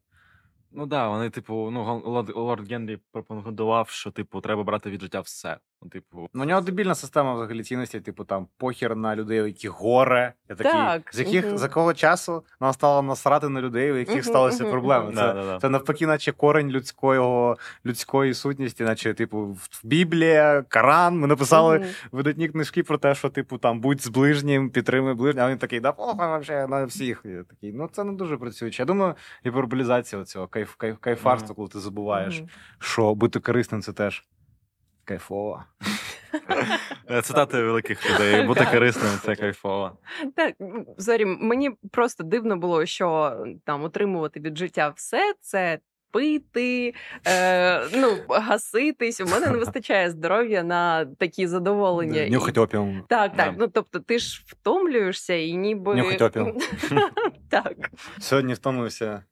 [0.73, 5.21] Ну да, вони, типу, ну лорд, лорд Генрі пропонував, що типу треба брати від життя
[5.21, 5.57] все.
[5.83, 9.71] Ну, типу, Ну, у нього дебільна система взагалі цінностей, типу там похер на людей, яких
[9.71, 10.33] горе.
[10.49, 11.59] Я такий, Так, з яких мгм.
[11.59, 15.07] за якого часу нам стало насрати на людей, у яких Мгм, сталися мгм, проблеми.
[15.09, 15.59] Це, Да, да, да.
[15.59, 21.19] це навпаки, наче корень людського, людської сутності, наче, типу, в Біблія, Коран.
[21.19, 25.49] Ми написали видатні книжки про те, що, типу, там будь з ближнім, підтримуй ближнього.
[25.49, 27.23] А він такий, да похуй вообще на всіх.
[27.25, 28.83] Я такий, ну це не дуже працююче.
[28.83, 29.15] Я думаю,
[29.47, 32.43] гіперболізація цього кайф, кайф, кайфарства, коли ти забуваєш,
[32.79, 34.25] що бути корисним це теж
[35.07, 35.65] кайфово.
[37.23, 39.99] цитати великих людей, бути корисним це кайфово.
[40.35, 40.55] Так,
[40.99, 45.79] зорі, мені просто дивно було, що там отримувати від життя все це.
[46.11, 46.95] Пити,
[47.27, 49.21] е, ну, гаситись.
[49.21, 52.29] У мене не вистачає здоров'я на такі задоволення.
[52.29, 53.03] Нюхать опіум.
[53.09, 53.53] Так, так.
[53.53, 53.55] Да.
[53.59, 55.95] Ну тобто, ти ж втомлюєшся і ніби.
[55.95, 56.59] Нюхать опіум.
[57.51, 57.75] так,
[58.19, 59.23] Сьогодні втомився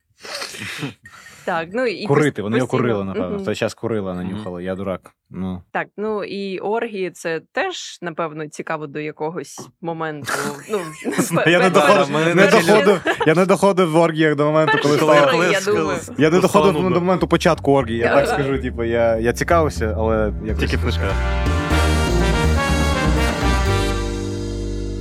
[1.45, 1.69] так.
[1.73, 2.43] Ну, і курити.
[2.43, 3.37] Вони його курили, напевно.
[3.39, 4.65] В той час курила, нанюхали.
[4.65, 5.11] Я дурак.
[5.31, 5.63] Ну.
[5.73, 10.33] Так, ну і оргії це теж, напевно, цікаво до якогось моменту.
[10.71, 10.81] Ну,
[11.47, 15.57] Я не доходив, не не доходив, я не доходив в оргіях до моменту, коли коли-
[16.19, 18.59] я не доходив до моменту початку оргії, я так скажу.
[18.59, 20.61] Типу, я, я цікавився, але якось...
[20.61, 21.54] Тільки в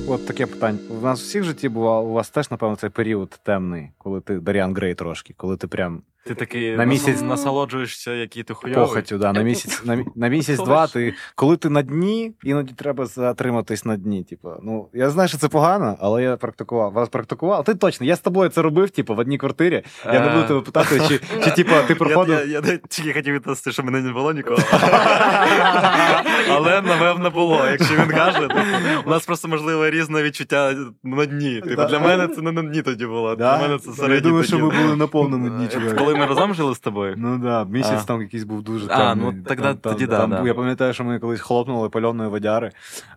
[0.08, 0.78] От таке питання.
[0.90, 4.74] У нас всіх житті бувало, у вас теж, напевно, цей період темний, коли ти Даріан
[4.74, 8.84] Грей трошки, коли ти прям Ти такий На місяць- насол- насолоджуєшся, який ти хуйовий.
[8.86, 13.84] похотю, да, на місяць, на, на місяць-два, ти, коли ти на дні, іноді треба затриматись
[13.84, 14.24] на дні.
[14.24, 16.92] Типу, ну, я знаю, що це погано, але я практикував.
[16.92, 17.64] Вас практикував.
[17.64, 19.82] Ти точно, я з тобою це робив, типу, в одній квартирі.
[20.06, 20.30] Я не Е.
[20.34, 22.38] буду тебе питати, чи, чи типу, ти Я, приходив.
[22.38, 24.58] я, я, я тільки хотів відповісти, що мене не було нікого.
[26.50, 27.66] Але напевно було.
[27.70, 28.54] Якщо він каже, то
[29.06, 31.60] у нас просто можливо різне відчуття на дні.
[31.60, 33.36] Типу, для мене це не на дні тоді було.
[33.36, 35.68] Для мене це Я думаю, що ми були на повному дні.
[36.14, 37.14] Коли ми разом жили з тобою.
[37.18, 38.04] Ну да, місяць А.
[38.04, 40.42] там якийсь був дуже А, ну, тоді- Там- там- да, там да.
[40.46, 42.70] Я пам'ятаю, що ми колись хлопнули пальоної водяри.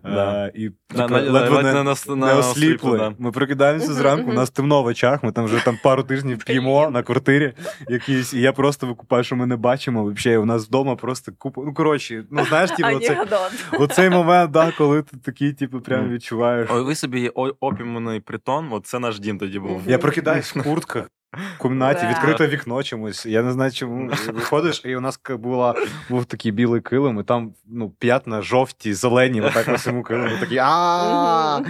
[0.04, 0.46] Да.
[0.46, 2.38] е, І На- на- ледве ледь не- не не на осліпли.
[2.38, 3.12] осліпли, да.
[3.18, 6.90] Ми прокидаємося зранку, у нас темно в очах, ми там вже там пару тижнів п'ємо
[6.90, 7.52] на квартирі
[7.88, 10.04] якісь, і я просто викупаю, що ми не бачимо.
[10.04, 11.62] Взагалі, у нас вдома просто купа.
[11.64, 13.40] Ну, коротше, ну знаєш, типу, оце, Анекдот.
[13.78, 16.68] оцей момент, да, коли ти такий, типу, прям відчуваєш.
[16.72, 19.82] Ой, ви собі о- опіумний притон, от це наш дім тоді був.
[19.86, 21.10] Я прокидаюсь в куртках.
[21.32, 22.10] В кімнаті Да.
[22.10, 23.26] відкрите вікно чомусь.
[23.26, 25.74] Я не знаю, чому виходиш, і у нас була
[26.08, 30.36] був такий білий килим, і там ну п'ятна жовті, зелені, отак по всьому килиму.
[30.40, 31.60] Такі а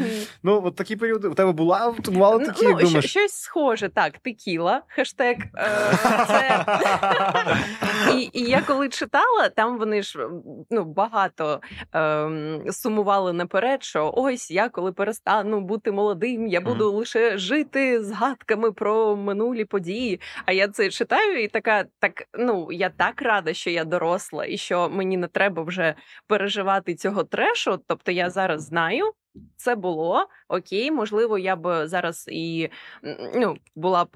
[0.42, 1.28] ну от такі періоди.
[1.28, 3.10] У тебе була бували такі, ну, як щ- думаєш?
[3.10, 3.88] щось схоже.
[3.88, 5.36] Так, текіла, хештег.
[5.56, 5.70] Е,
[6.26, 6.64] це...
[8.32, 10.28] і, я коли читала, там вони ж
[10.70, 11.60] ну, багато
[11.92, 18.72] ем, сумували наперед, що ось я коли перестану бути молодим, я буду лише жити згадками
[18.72, 19.16] про
[19.48, 20.20] минулі події.
[20.46, 24.56] А я це читаю, і така, так ну я так рада, що я доросла, і
[24.56, 25.94] що мені не треба вже
[26.26, 27.80] переживати цього трешу.
[27.86, 29.12] Тобто я зараз знаю.
[29.56, 32.68] Це було окей, можливо, я б зараз і
[33.34, 34.08] ну, була б.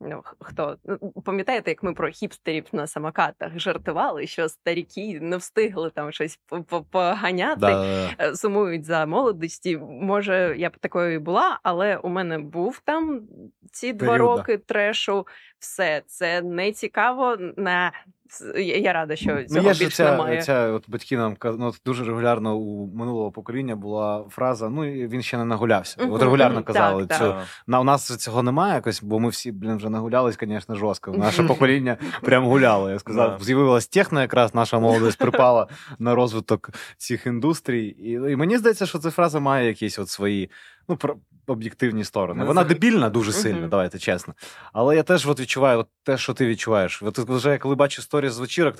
[0.00, 5.90] Ну, хто ну, пам'ятаєте, як ми про хіпстерів на самокатах жартували, що старіки не встигли
[5.90, 9.78] там щось по- по- поганяти, Да, е, сумують за молодості.
[9.78, 13.22] Може, я б такою і була, але у мене був там
[13.72, 15.26] ці два роки трешу.
[15.58, 17.36] Все це не цікаво.
[17.56, 17.92] Не
[18.56, 20.42] я я рада, що Ну, цього є більше ця, немає.
[20.42, 25.06] ця от батьки нам ну, от дуже регулярно у минулого покоління була фраза: ну і
[25.06, 25.96] він ще не нагулявся.
[26.10, 27.24] От регулярно казали так, цю.
[27.24, 27.44] так.
[27.66, 31.10] На у нас цього немає якось, бо ми всі, блін, вже нагулялись, звісно, жорстко.
[31.18, 32.90] Наше покоління прям гуляло.
[32.90, 33.44] Я сказав, Да.
[33.44, 37.86] з'явилась техно, якраз наша молодість припала на розвиток цих індустрій.
[37.86, 40.50] І, і мені здається, що ця фраза має якісь от свої
[40.88, 42.40] ну, про- об'єктивні сторони.
[42.40, 44.34] Ну, Вона дебільна дуже сильно, давайте чесно.
[44.72, 47.02] Але я теж от відчуваю от те, що ти відчуваєш.
[47.02, 48.74] От вже коли бачу сторіс з вечірок.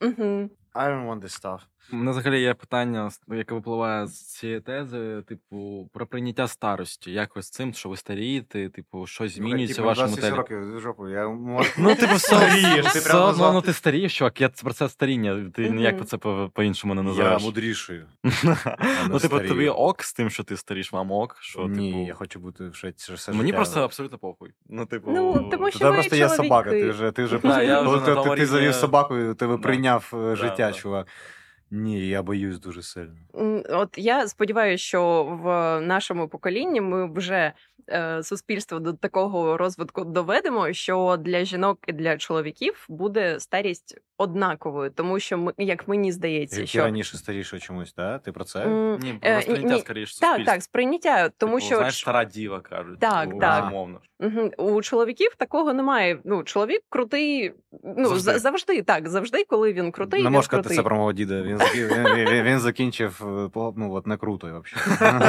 [0.00, 0.50] Угу.
[0.74, 1.60] I don't want this stuff.
[1.92, 7.12] У мене взагалі є питання, яке випливає з цієї тези, типу, про прийняття старості.
[7.12, 10.34] Як ви з цим, що ви старієте, типу, щось змінюється в вашому телі?
[10.34, 11.08] років жопу.
[11.08, 11.70] Я можу...
[11.78, 13.54] Ну, типу, Старієш, ти назвав.
[13.54, 15.50] ну ти старієш, чувак, я про це старіння.
[15.54, 17.42] Ти ніяк це по- по-іншому не Я називаєш.
[17.42, 18.06] мудрішою.
[19.08, 22.06] Ну, типу, тобі ок з тим, що ти старіш, вам ок, що, Ні, типу.
[22.06, 24.50] я хочу бути все, все Мені просто абсолютно похуй.
[24.68, 28.04] Ну, типу, Ну, тому У що просто є собака, ти вже, ти вже я вже
[28.04, 30.61] ти, тому завів собаку, тебе прийняв е, життя.
[30.70, 31.08] Чувак.
[31.74, 33.14] Ні, я боюсь дуже сильно.
[33.70, 35.46] От я сподіваюся, що в
[35.80, 37.52] нашому поколінні ми вже
[37.88, 44.90] е, суспільство до такого розвитку доведемо, що для жінок і для чоловіків буде старість однаковою,
[44.90, 48.18] тому що ми, як мені здається, Які що раніше старіше чомусь, да?
[48.18, 48.60] Ти про це?
[48.64, 52.60] М, Ні, е, сприйняття ні, скоріше так, так, сприйняття, тому Типу, що знаєш, стара діва
[52.60, 52.98] кажуть.
[53.00, 53.64] Так, типу, так.
[53.64, 54.00] Безумовно.
[54.20, 54.50] Мгм.
[54.58, 56.18] У чоловіків такого немає.
[56.24, 57.52] Ну, чоловік крутий,
[57.96, 58.38] ну Завжди.
[58.38, 60.76] завжди, так, завжди, коли він крутий, Не він можеш сказати крутий.
[60.76, 61.42] це про мого діда.
[61.42, 63.22] Він, він, він, він закінчив
[63.56, 65.22] е, ну, от не круто, взагалі.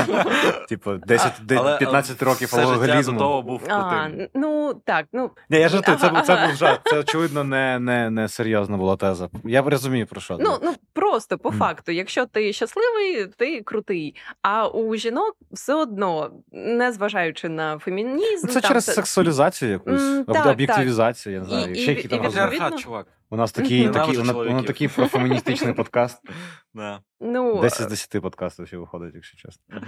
[0.69, 3.19] Типу, 10, де- Але, 15 років все життя до алкоголізму.
[3.19, 4.27] того був А, крутим.
[4.33, 6.81] ну так, ну Ні, я жартую, це, був- це був жарт.
[6.85, 9.29] Це очевидно не, не, не серйозна була теза.
[9.43, 10.37] Я розумію про що.
[10.39, 14.15] Ну, ну просто по факту, якщо ти щасливий, ти крутий.
[14.41, 19.71] А у жінок все одно, не зважаючи на фемінізм, Ну, це там, через це- сексуалізацію
[19.71, 21.71] якусь, так, об'єктивізацію, я не знаю.
[21.71, 23.07] і- ще які і там відповідно- чувак.
[23.33, 26.21] У нас такий, такий, у нас такий профеміністичний подкаст.
[26.73, 27.01] Да.
[27.23, 29.63] Ну, 10 з 10 подкастів ще виходить, якщо чесно.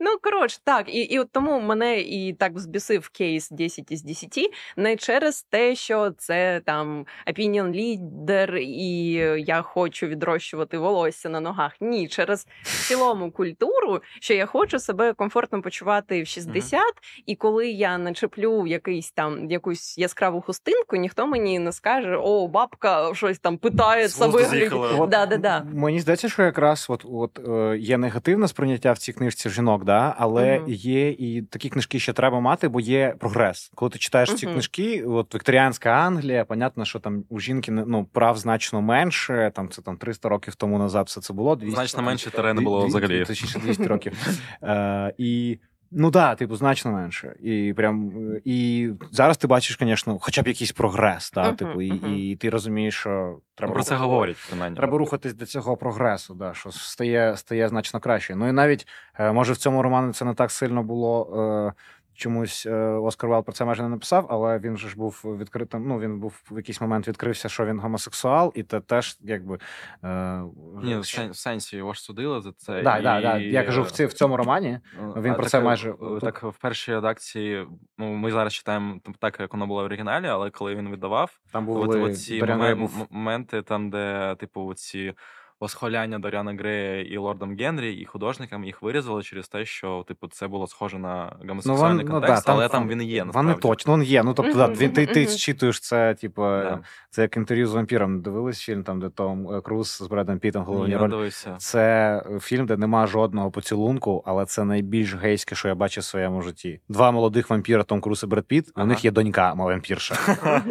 [0.00, 4.50] Ну, коротше, так, і, і от тому мене і так взбісив кейс 10 із 10,
[4.76, 9.12] не через те, що це там opinion leader і
[9.46, 11.72] я хочу відрощувати волосся на ногах.
[11.80, 16.82] Ні, через в цілому культуру, що я хочу себе комфортно почувати в 60,
[17.26, 23.14] і коли я начеплю якийсь там якусь яскраву хустинку, ніхто мені не скаже: о, бабка
[23.14, 24.08] щось там питає.
[24.98, 25.64] От, Да, да, да.
[25.74, 30.14] Мені здається, що якраз от, от е, є негативне сприйняття в цій книжці жінок, да?
[30.18, 30.72] але Мгм.
[30.72, 33.70] є і такі книжки ще треба мати, бо є прогрес.
[33.74, 38.38] Коли ти читаєш ці книжки, от вікторіанська Англія, понятно, що там у жінки ну, прав
[38.38, 39.52] значно менше.
[39.54, 41.56] Там це там 300 років тому назад все це було.
[41.56, 43.24] 200, Значно менше терени було 200, взагалі.
[43.24, 44.12] Точніше, 200 років.
[44.62, 45.58] Е, і,
[45.90, 47.34] ну так, да, типу, значно менше.
[47.42, 48.12] І прям
[48.44, 52.14] і зараз ти бачиш, звісно, хоча б якийсь прогрес, да, Мгм, типу, і, мгм.
[52.14, 54.76] і ти розумієш, що треба Про це рухати- говорять, принаймні.
[54.76, 58.34] Треба рухатись до цього прогресу, да, що стає, стає значно краще.
[58.36, 58.86] Ну і навіть
[59.18, 61.72] е, може в цьому романі це не так сильно було.
[61.76, 61.82] Е,
[62.18, 65.88] Чомусь е, Оскар Вайлд про це майже не написав, але він же ж був відкритим.
[65.88, 69.58] Ну він був в якийсь момент відкрився, що він гомосексуал, і це теж якби
[70.04, 70.42] е,
[70.82, 72.82] Ні, в що- сенсі його ж судили за це.
[72.82, 73.02] Да, і...
[73.02, 73.38] да, да.
[73.38, 74.80] Я кажу, в, ці, в цьому романі
[75.16, 77.66] він А про так, це е, майже- е, так в першій редакції.
[77.98, 81.68] Ну ми зараз читаємо так, як воно було в оригіналі, але коли він видавав, там
[81.68, 85.14] от, були оці Доріан був- моменти, там, де, типу, ці
[85.60, 90.48] восхваляння Доріана Грея і лордом Генрі, і художникам їх вирізали через те, що типу це
[90.48, 93.20] було схоже на Ну, гомосексуальний вон- контекст, да, але там він і є.
[93.20, 93.60] Вони насправді.
[93.62, 94.22] точно, він є.
[94.22, 95.28] Ну тобто, да, він- ти, ти мгм.
[95.30, 96.80] зчитуєш це, типу, Да.
[97.10, 98.20] це як інтерв'ю з вампіром.
[98.22, 101.10] Дивились фільм, там, де Том е, Круз з Бредом Пітом головні я роль.
[101.10, 101.54] дивився.
[101.58, 106.42] Це фільм, де нема жодного поцілунку, але це найбільш гейське, що я бачив в своєму
[106.42, 106.80] житті.
[106.88, 110.14] Два молодих вампіра, Том Круз і Бред Піт, у них є донька вампірша.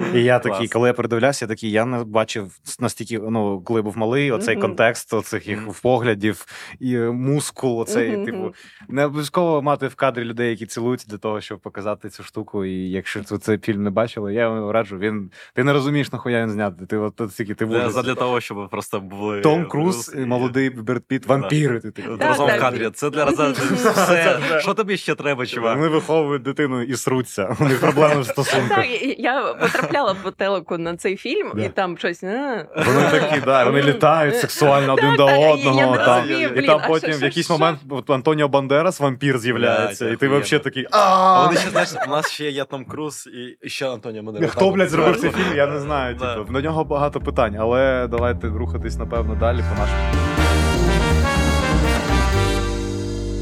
[0.13, 3.97] І я такий, коли я передивлявся, я такий, я не бачив настільки, ну, коли був
[3.97, 4.62] малий, оцей Мгм.
[4.77, 5.73] Контекст оцих їх Мгм.
[5.81, 6.45] поглядів
[6.79, 8.53] і е, мускул, оцей, Мгм, типу,
[8.89, 12.65] не обов'язково мати в кадрі людей, які цілуються для того, щоб показати цю штуку.
[12.65, 14.97] І якщо ви цей фільм не бачили, я вам раджу.
[14.97, 16.87] Він ти не розумієш, нахуя він знятий.
[16.87, 18.01] Ти от стільки ти в Для, ужасі.
[18.07, 21.79] для того, щоб просто були Том Круз, і молодий Бред Піт, вампіри.
[21.79, 22.03] Ти.
[22.19, 22.89] Разом в кадрі.
[22.93, 23.51] Це для разом.
[23.51, 24.39] Все.
[24.59, 25.77] Що тобі ще треба, чувак?
[25.77, 27.55] Вони виховують дитину і сруться.
[27.59, 28.77] У них проблеми в стосунках.
[28.77, 28.87] Так,
[29.19, 32.23] я потрапляла по телеку на цей фільм, і там щось.
[32.23, 35.97] Вони такі, да, вони літають сексуально один до одного.
[35.97, 36.25] там.
[36.56, 40.88] І там потім в якийсь момент Антоніо Бандерас вампір з'являється, і ти взагалі такий.
[40.91, 43.30] А а вони ще знаєш, у нас ще є Том Круз
[43.63, 44.51] і ще Антоніо Бандерас.
[44.51, 46.15] Хто, блядь, зробив цей фільм, я не знаю.
[46.17, 50.27] Типу, до нього багато питань, але давайте рухатись, напевно, далі по нашому.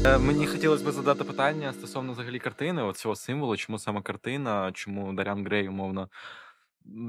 [0.06, 4.70] Е, Мені хотілося б задати питання стосовно взагалі картини, от цього символу, чому саме картина,
[4.74, 6.08] чому Даріан Грей, умовно,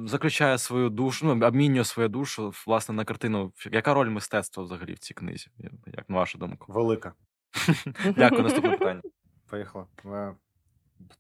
[0.06, 3.54] заключає свою душу, ну, обмінює свою душу власне на картину.
[3.72, 5.48] Яка роль мистецтва взагалі в цій книзі?
[5.88, 6.74] Як на вашу думку?
[6.74, 7.14] Велика.
[8.16, 9.02] Дякую, наступне питання.
[9.50, 9.86] Поїхала.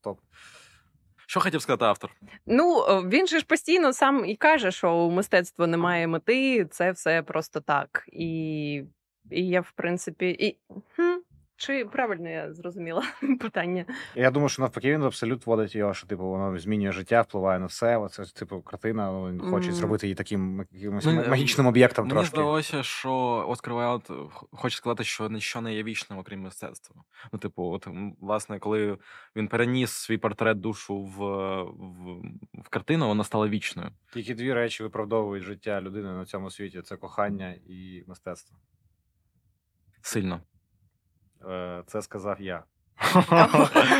[0.01, 0.19] Топ.
[1.29, 2.11] Що хотів сказати автор?
[2.45, 6.91] Ну, е, він же ж постійно сам і каже, що у мистецтва немає мети, це
[6.91, 8.05] все просто так.
[8.13, 8.83] І,
[9.31, 10.57] і я, в принципі, і,
[10.95, 11.17] хм,
[11.59, 13.03] Чи правильно я зрозуміла
[13.39, 13.85] питання?
[14.15, 17.59] Я думаю, що навпаки він в абсолют вводить його, що типу воно змінює життя, впливає
[17.59, 17.97] на все.
[17.97, 19.29] Оце типу картина.
[19.29, 22.29] Він хоче зробити її таким якимось Ну, магічним об'єктом Мені трошки.
[22.29, 23.11] здалося, що
[23.49, 24.11] Оскар Вайлд
[24.51, 27.03] хоче сказати, що ніщо не є вічним, окрім мистецтва.
[27.33, 27.87] Ну, типу, от
[28.21, 28.97] власне, коли
[29.35, 31.17] він переніс свій портрет душу в,
[31.63, 32.21] в,
[32.53, 33.89] в картину, вона стала вічною.
[34.13, 38.57] Тільки дві речі виправдовують життя людини на цьому світі: це кохання і мистецтво.
[40.01, 40.41] Сильно.
[41.49, 42.63] Е, Це сказав я.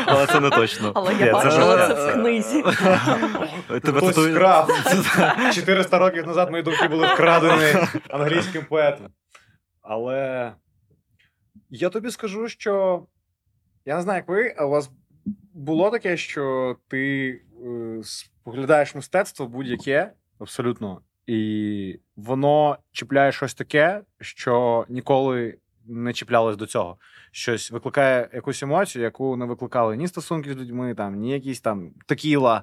[0.06, 0.92] Але це не точно.
[0.94, 2.62] Але я бачила це в книзі.
[3.68, 4.68] Хтось вкрав.
[5.54, 9.06] 400 років назад мої думки були вкрадені англійським поетом.
[9.82, 10.52] Але
[11.70, 13.02] я тобі скажу, що
[13.84, 14.90] я не знаю, як ви, а у вас
[15.54, 17.30] було таке, що ти
[17.66, 26.66] е, споглядаєш мистецтво будь-яке, абсолютно, і воно чіпляє щось таке, що ніколи не чіплялось до
[26.66, 26.98] цього.
[27.30, 31.90] Щось викликає якусь емоцію, яку не викликали ні стосунки з людьми, там, ні якісь там
[32.06, 32.62] текіла,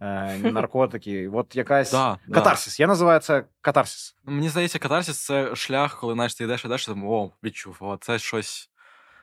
[0.00, 1.28] е, ні наркотики.
[1.28, 2.56] От якась Да, да.
[2.78, 4.16] Я називаю це катарсис.
[4.24, 7.98] Мені здається, катарсис це шлях, коли знаєш, ти йдеш, йдеш, і там, о, відчув, о,
[8.00, 8.70] це щось.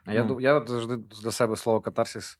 [0.08, 0.42] Я, Ну.
[0.42, 2.40] я завжди для себе слово катарсис.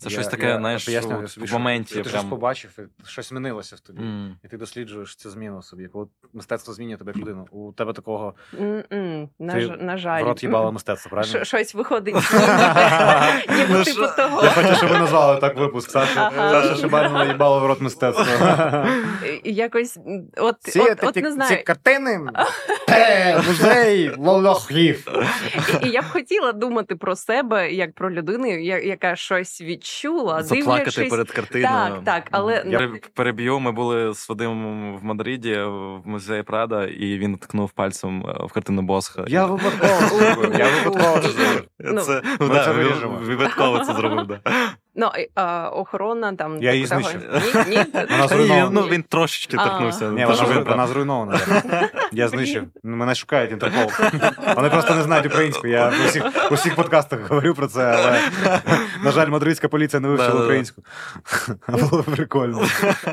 [0.00, 2.78] Це я- щось таке, я знаєш, пояснював собі, в що моменті Ти, ти щось побачив,
[2.78, 4.02] і щось змінилося в тобі.
[4.02, 4.36] М.
[4.44, 5.88] І ти досліджуєш цю зміну в собі.
[5.88, 7.46] Коли мистецтво змінює тебе як людину.
[7.50, 8.34] У тебе такого
[9.38, 10.22] На, Ти ж- на жаль.
[10.22, 11.32] в рот їбало мистецтво, правильно?
[11.32, 12.14] Ш- Щось виходить.
[13.56, 14.42] Ніби Ну, типу того.
[14.44, 15.90] Я хочу, щоб ви назвали так випуск.
[15.90, 16.50] Саша, Ага.
[16.50, 18.26] Саша Шибальна їбало в рот мистецтво.
[19.44, 19.98] Якось,
[20.36, 22.20] от, Ці, от, не ці картини.
[23.46, 25.08] Музей лохів.
[25.82, 29.60] І, я б хотіла думати про себе як про людину, яка щось
[29.90, 31.10] відчула, Заплакати дивлячись.
[31.10, 31.70] перед картиною.
[31.70, 33.60] Так, так, але Я- переб'ю.
[33.60, 38.52] Ми були з Вадимом в Мадриді в музеї Прада, і він ткнув пальцем е, в
[38.52, 39.24] картину Босха.
[39.28, 40.44] Я випадково.
[40.58, 41.66] Я випадково це зробив.
[41.78, 43.18] Ну.
[43.20, 44.38] Випадково це зробив.
[44.94, 47.20] Ну а, охорона там Я її знищив.
[47.54, 48.70] Ні, ні, Вона зруйнована.
[48.80, 50.10] ну він трошечки торкнувся.
[50.10, 51.40] Ні, вона, ви- вона зруйнована.
[52.12, 52.64] Я, знищив.
[52.82, 53.90] Мене шукають Інтерпол.
[54.56, 55.66] Вони просто не знають українську.
[55.66, 58.20] Я у всіх, у всіх подкастах говорю про це, але,
[59.04, 60.82] на жаль, мадридська поліція не вивчила українську.
[61.68, 62.62] Було б прикольно.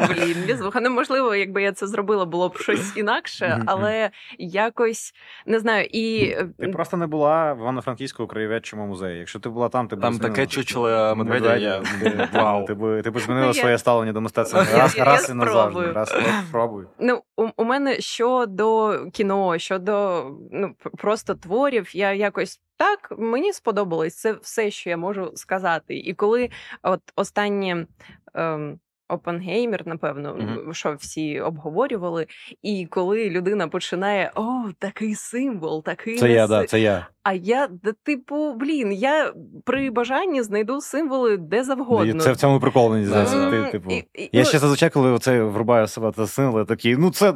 [0.10, 0.82] Блін, безвуха.
[0.82, 5.14] Неможливо, якби я це зробила, було б щось інакше, але якось
[5.46, 5.88] не знаю.
[5.92, 9.20] І Ти просто не була в Івано-Франківську краєведчому музеї.
[9.20, 11.67] Якщо ти була там, ти б Там таке чучело медведя.
[11.68, 11.82] Я...
[11.82, 12.66] Ти- Вау.
[12.66, 14.66] Ти б ти би змінила Я- своє ставлення до мистецтва.
[14.72, 15.92] Я- Раз, я раз і назавжди.
[15.92, 16.86] Раз, от, спробуй.
[17.00, 24.16] Ну, у, у мене щодо кіно, щодо ну просто творів, я якось так мені сподобалось
[24.16, 25.98] це все, що я можу сказати.
[25.98, 26.50] І коли
[26.84, 27.88] от останнє.
[28.34, 30.74] Ем, Опенгеймер, напевно, Мгм.
[30.74, 32.28] що всі обговорювали,
[32.62, 37.08] і коли людина починає о, такий символ, такий Це я, да, це я.
[37.24, 39.34] А я, да, типу, блін, я
[39.66, 42.24] при бажанні знайду символи де завгодно.
[42.24, 43.50] Це в цьому прикол, здається.
[43.52, 46.98] Ти, типу, і- і- Я ну, ще зазвичай, коли оце врубаю себе та символи, такий,
[46.98, 47.34] ну це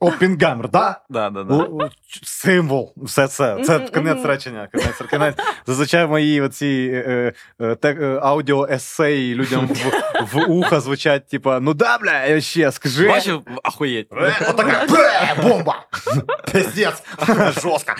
[0.00, 1.00] Опінгамер, да?
[1.10, 1.54] Да, да, да.
[1.54, 1.90] Л-
[2.22, 3.58] Символ, все це.
[3.64, 4.68] Це кінець речення.
[4.72, 5.34] Кінець, кінець.
[5.66, 11.98] Зазвичай мої оці е, е, е, аудіо-есеї людям в, в ухо звучать, типа, ну да,
[11.98, 13.08] бля, ще скажи.
[13.08, 14.08] Бачив, ахуєть.
[14.12, 14.86] Е, Отака
[15.42, 15.86] бомба!
[16.52, 17.02] Пиздец!
[17.62, 17.94] Жорстко!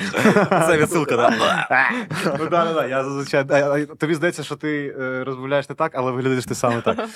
[0.67, 1.31] Це відсилка, да?
[2.38, 2.87] Ну да, да, да.
[2.87, 3.87] Я зазвичай.
[3.87, 7.09] Тобі здається, що ти е, розмовляєш не так, але виглядаєш ти саме так.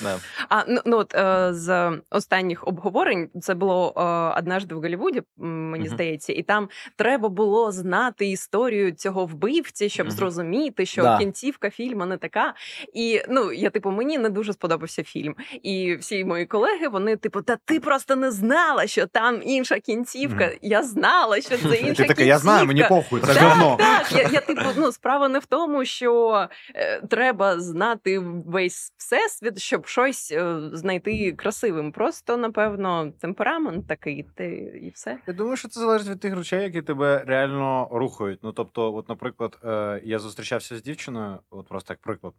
[0.49, 1.15] А ну, ну от
[1.55, 4.01] з останніх обговорень це було е,
[4.41, 10.87] однажды в Голлівуді, мені здається, і там треба було знати історію цього вбивці, щоб зрозуміти,
[10.87, 12.55] що кінцівка фільму не така.
[12.95, 15.35] І ну я типу, мені не дуже сподобався фільм.
[15.63, 20.47] І всі мої колеги, вони, типу, та ти просто не знала, що там інша кінцівка.
[20.47, 20.57] Мгм.
[20.63, 22.09] Я знала, що це інша Ти кінцівка.
[22.15, 23.79] така, я знаю, мені похуй, це Так.
[23.79, 29.59] Так, я, я типу, ну справа не в тому, що е, треба знати весь всесвіт,
[29.59, 31.93] щоб щось е, знайти красивим.
[31.93, 34.47] Просто, напевно, темперамент такий, ти
[34.83, 35.19] і все.
[35.27, 38.39] Я думаю, що це залежить від тих речей, які тебе реально рухають.
[38.43, 42.33] Ну тобто, от, наприклад, е, я зустрічався з дівчиною, от просто як приклад,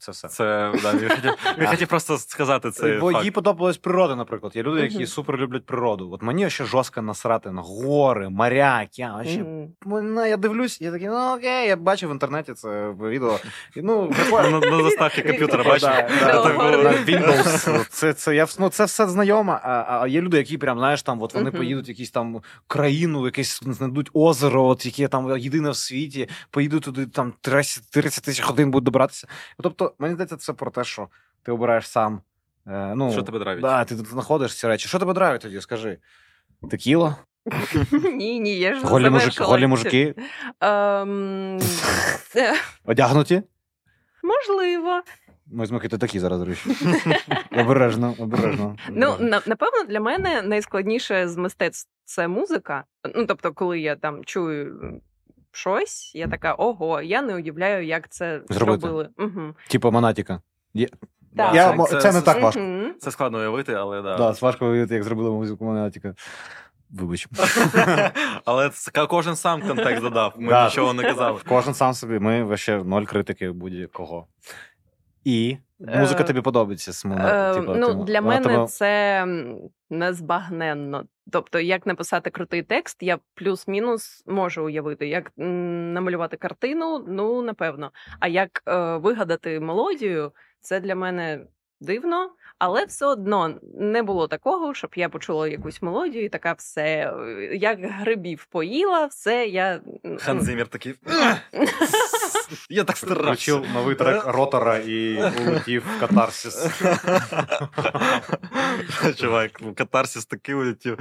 [0.00, 0.28] це все.
[0.28, 2.98] Це, да, він хотів, він хотів просто сказати це.
[2.98, 3.24] Бо факт.
[3.24, 4.56] їй подобалась природа, наприклад.
[4.56, 6.10] Є люди, які супер люблять природу.
[6.12, 9.24] От мені ще жорстко насрати на гори, моря, океан.
[9.24, 9.68] Ще Мгм.
[9.86, 13.38] ну, я дивлюсь, я такий, ну окей, я бачив в інтернеті це відео.
[13.76, 14.12] І, Ну.
[14.30, 17.86] На, на заставці комп'ютера, на Windows.
[17.90, 21.22] Це, це, я, ну, це все знайомо, а, а є люди, які прям, знаєш, там,
[21.22, 25.76] от вони поїдуть в якусь там країну, якесь знайдуть озеро, от, яке там єдине в
[25.76, 29.28] світі, поїдуть туди, там 30 30 тисяч годин будуть добратися.
[29.62, 31.08] Тобто, мені здається, це про те, що
[31.42, 32.20] ти обираєш сам.
[32.66, 33.62] Е, ну, Що тебе драйвить?
[33.62, 34.88] Да, ти тут знаходиш ці речі.
[34.88, 35.98] Що тебе драйвить тоді, скажи?
[36.70, 37.16] Текіла?
[37.92, 40.14] Ні, ні, я ж Голі, мужик, голі мужики
[40.60, 41.58] Ем,
[42.28, 43.42] це одягнуті.
[44.22, 45.02] Можливо.
[45.52, 46.70] Ми з Микити такі зараз, до речі.
[47.56, 48.76] Обережно, обережно.
[48.90, 52.84] Ну, на, напевно, для мене найскладніше з мистецтв це музика.
[53.14, 55.00] Ну, тобто, коли я там чую
[55.52, 58.80] щось, я така, ого, я не уявляю, як це Зробити.
[58.80, 59.08] зробили.
[59.18, 59.54] Угу.
[59.68, 60.40] Типа Монатіка.
[60.74, 60.88] Є-
[61.36, 61.54] Так.
[61.54, 62.60] Я, це- це- це, не так важко.
[62.60, 62.94] Мгм.
[62.98, 64.16] Це складно уявити, але да.
[64.16, 66.14] Да, важко уявити, як зробили музику Монатіка.
[66.90, 67.28] Вибач.
[68.44, 70.34] Але це кожен сам контекст додав.
[70.38, 70.64] Ми Да.
[70.64, 71.40] нічого не казали.
[71.48, 74.26] Кожен сам собі, ми вообще ноль критики будь-кого.
[75.24, 79.26] І музика Е, тобі подобається Е, типу, ну, для мене тебе- це
[79.90, 81.04] незбагненно.
[81.32, 85.08] Тобто, як написати крутий текст, я плюс-мінус можу уявити.
[85.08, 87.90] Як намалювати картину, ну напевно.
[88.20, 91.40] А як е, вигадати мелодію, це для мене
[91.80, 92.30] дивно.
[92.58, 97.14] Але все одно не було такого, щоб я почула якусь мелодію і така все,
[97.52, 99.80] як грибів поїла, все я.
[100.06, 100.94] м, Хан Зиммер такий.
[102.70, 103.32] Я так старався.
[103.32, 106.70] Включив новий трек ротора і улетів в катарсис.
[109.16, 110.98] Чувак, катарсис такий улетів.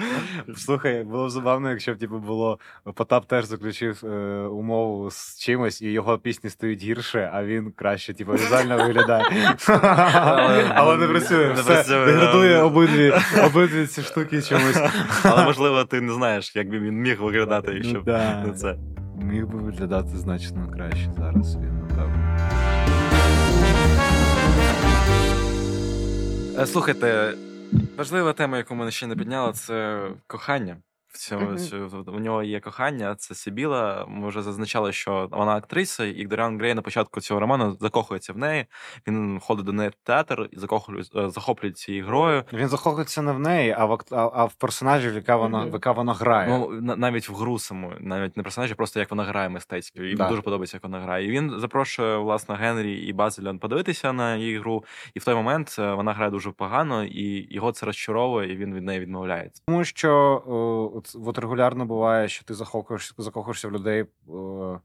[0.58, 2.60] Слухай, було б забавно, якщо б типу, було
[2.96, 4.08] Потап теж заключив е,
[4.48, 9.56] умову з чимось, і його пісні стають гірше, а він краще, типу, візуально виглядає.
[10.76, 11.48] Але не працює.
[11.48, 13.14] Не Все, деградує обидві,
[13.46, 14.80] обидві ці штуки чомусь.
[15.24, 18.04] Але можливо, ти не знаєш, як би він міг виглядати, якщо
[18.46, 18.76] Ну, це.
[19.30, 22.38] Міг би виглядати значно краще зараз він, напевно.
[26.60, 27.34] Е, Слухайте,
[27.98, 30.78] важлива тема, яку ми ще не підняли, це кохання.
[31.10, 34.06] В цьому цю- у нього є кохання, це Сибіла.
[34.10, 38.38] Ми вже зазначали, що вона актриса, і Доріан Грей на початку цього роману закохується в
[38.38, 38.66] неї.
[39.08, 42.44] Він ходить до неї в театр і закохлює- е, захоплюється її грою.
[42.54, 45.74] Він захоплюється не в неї, а в, а, а в персонажів, яка вона, Мгм.
[45.74, 46.50] яка вона грає.
[46.50, 50.00] Ну, на- навіть в гру саму, навіть не персонажі, просто як вона грає мистецько.
[50.04, 50.30] Йому Да.
[50.30, 51.28] дуже подобається, як вона грає.
[51.28, 54.84] І він запрошує власне Генрі і Базеля подивитися на її гру.
[55.14, 58.74] І в той момент е, вона грає дуже погано, і його це розчаровує, і він
[58.76, 59.64] від неї відмовляється.
[59.68, 60.44] Тому що
[61.00, 64.80] от, от регулярно буває, що ти закохуєшся, закохуєшся в людей о,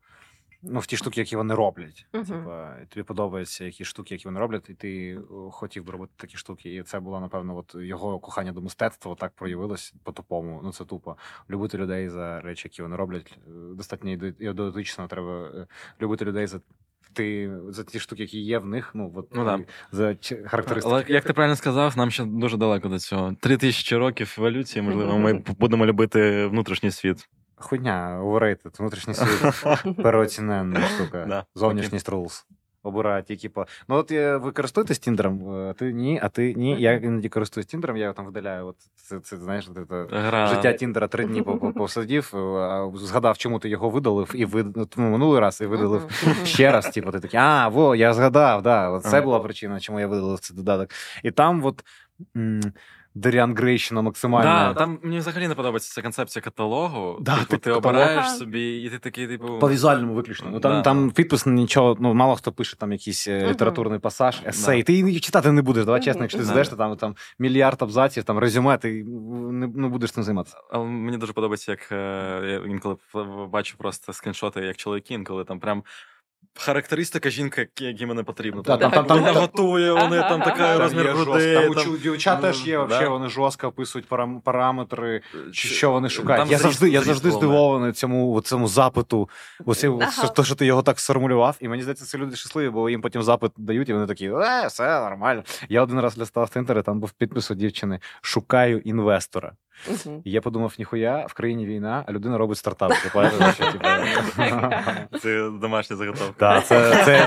[0.62, 2.06] ну, в ті штуки, які вони роблять.
[2.12, 2.24] Мгм.
[2.24, 5.18] Типа, тобі подобаються які штуки, які вони роблять, і ти
[5.50, 6.74] хотів би робити такі штуки.
[6.74, 10.60] І це було, напевно, от його кохання до мистецтва так проявилось по-тупому.
[10.64, 11.16] Ну, це тупо.
[11.50, 13.38] Любити людей за речі, які вони роблять.
[13.46, 15.66] е, Достатньо іде- ідеологічно треба е,
[16.00, 16.60] любити людей за.
[17.14, 19.60] Ти за ті штуки, які є в них, ну от Ну, да.
[19.92, 20.94] за характеристики.
[20.94, 23.36] Але як ти правильно сказав, нам ще дуже далеко до цього.
[23.40, 27.28] Три тисячі років еволюції, можливо, ми будемо любити внутрішній світ.
[27.56, 29.96] Хуйня, overrated, внутрішній світ.
[30.02, 31.18] переоціненна штука.
[31.24, 32.44] Зовнішній Зовнішність rules.
[32.84, 33.66] Обирає тільки по.
[33.88, 36.76] Ну, от ви користуєтесь Тіндером, е, ти ні, а ти ні.
[36.80, 38.66] Я іноді користуюсь Тіндером, я там видаляю.
[38.66, 43.38] От це, це знаєш, це, це, життя Тіндера три дні по- по- посидів, а згадав,
[43.38, 46.10] чому ти його видалив, і ну, минулий раз і видалив
[46.44, 46.90] ще раз.
[46.90, 50.38] Типу, ти такий, а, во, я згадав, да, от це була причина, чому я видалив
[50.40, 50.90] цей додаток.
[51.22, 51.84] І там от.
[52.36, 52.60] м,
[53.16, 54.44] Деріан Грейщина максимально.
[54.50, 57.18] Да, там мені взагалі не подобається ця концепція каталогу.
[57.20, 57.78] Да, типу, ти каталог.
[57.78, 59.58] обираєш собі, і ти такий, типу.
[59.58, 60.48] По візуальному виключно.
[60.50, 60.82] Ну там, Да.
[60.82, 63.46] там підпис нічого, ну мало хто пише там якийсь Мгм.
[63.46, 64.82] літературний пасаж, есе, Да.
[64.82, 65.84] ти її читати не будеш.
[65.84, 66.48] Давай чесно, якщо ти Да.
[66.48, 70.56] зведеш, то там, там мільярд абзаців, там резюме, ти не, не будеш цим займатися.
[70.70, 71.96] Але мені дуже подобається, як е,
[72.50, 72.96] я інколи
[73.50, 75.82] бачу просто скріншоти, як чоловіки, інколи там прям.
[76.54, 78.62] Характеристика жінки, які, мене потрібно.
[78.62, 80.44] Да, там- там- там- вона там- готує, вони там Ага.
[80.44, 81.54] така розмір грудей.
[81.54, 82.84] Там, там, у дівчат ну, теж є, да.
[82.84, 85.20] взагалі, вони жорстко описують парам- параметри,
[85.52, 86.42] чи що вони шукають.
[86.42, 89.28] там я зріст- завжди, я завжди здивований цьому, цьому запиту.
[89.64, 90.28] Оце, Ага.
[90.28, 91.56] то, що ти його так сформулював.
[91.60, 94.66] І мені здається, це люди щасливі, бо їм потім запит дають, і вони такі, е,
[94.66, 95.42] все нормально.
[95.68, 99.52] Я один раз листав Тинтер, і там був підпис у дівчини: Шукаю інвестора.
[100.24, 102.92] І я подумав, ніхуя, в країні війна, а людина робить стартап.
[103.02, 103.88] Ти пам'ятаєш, що, типу,
[105.18, 106.60] Це домашня заготовка.
[106.60, 106.66] Так,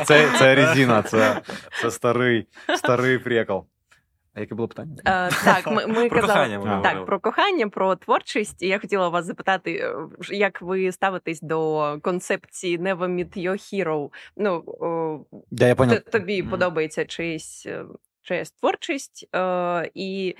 [0.07, 1.41] це, резина, це,
[1.89, 3.65] старий, старий прикол.
[4.37, 4.95] А яке було питання?
[5.05, 8.61] Е, так, ми, ми Про казали кохання ми так про кохання, про творчість.
[8.63, 9.95] І я хотіла вас запитати, е,
[10.35, 14.09] як ви ставитесь до концепції Never Meet Your Hero?
[14.37, 15.19] Ну о,
[15.51, 16.51] Да, я т- тобі Мгм.
[16.51, 17.67] подобається чиїсь.
[18.27, 20.35] Чиясь творчість, е, і,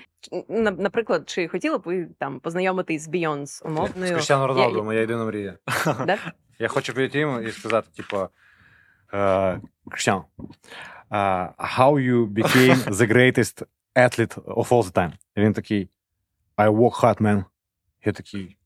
[0.48, 4.14] наприклад, чи хотіли б ви там познайомитись з Бійонс З умовною?
[4.14, 5.58] Крістіано Я- Роналду, моя єдина мрія.
[6.06, 6.18] Да?
[6.58, 8.28] Я хочу прийти і сказати, типу,
[9.90, 10.22] Крістіан,
[11.12, 11.16] е,
[11.58, 13.62] how you became the greatest
[13.96, 15.12] athlete of all the time?
[15.36, 15.88] І він такий,
[16.56, 17.44] I work hard, man.
[18.04, 18.56] Я такий,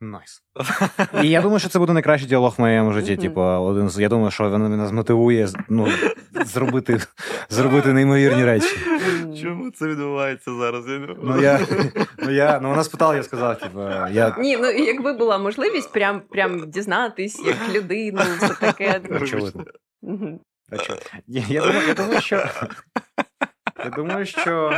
[0.00, 1.22] nice.
[1.24, 3.16] І я думаю, що це буде найкращий діалог в моєму житті.
[3.16, 5.88] Типу, один з я думаю, що він мене змотивує ну,
[6.44, 7.00] зробити
[7.48, 8.76] зробити неймовірні речі.
[9.42, 10.88] Чому це відбувається зараз?
[10.88, 11.60] Я не Ну я
[12.18, 13.80] ну я ну вона спитала, я сказав, типу,
[14.10, 19.00] я Ні, ну якби була можливість прям прям дізнатись, як людину, все таке.
[19.20, 19.64] очевидно.
[20.02, 20.40] Мгм.
[21.26, 22.44] Я, я, думаю, я думаю, що.
[23.84, 24.72] Я думаю, що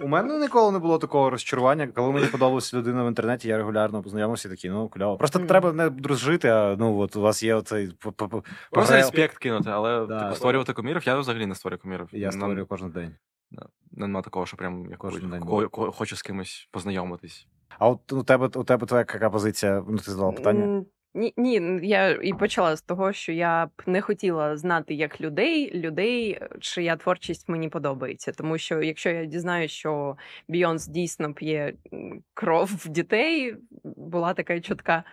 [0.00, 1.86] у мене ніколи не було такого розчарування.
[1.86, 5.16] Коли мені подобалася людина в інтернеті, я регулярно познайомився і такий, ну кльово.
[5.16, 7.92] Просто треба не дружити, а ну от у вас є оцей
[8.70, 12.08] Просто респект кинути, але типу, створювати кумірів, я взагалі не створюю кумірів.
[12.12, 13.14] Я створюю кожен день.
[13.92, 14.96] Нема такого, що прям я
[15.92, 17.46] хочу з кимось познайомитись.
[17.78, 19.84] А от у тебе у тебе твоя яка позиція?
[19.88, 20.84] Ну ти задала питання.
[21.18, 25.80] Ні, ні, я і почала з того, що я б не хотіла знати як людей,
[25.80, 28.32] людей, чия творчість мені подобається.
[28.32, 30.16] Тому що якщо я дізнаюсь, що
[30.48, 31.74] Бійонс дійсно п'є
[32.34, 35.04] кров дітей, була така чутка.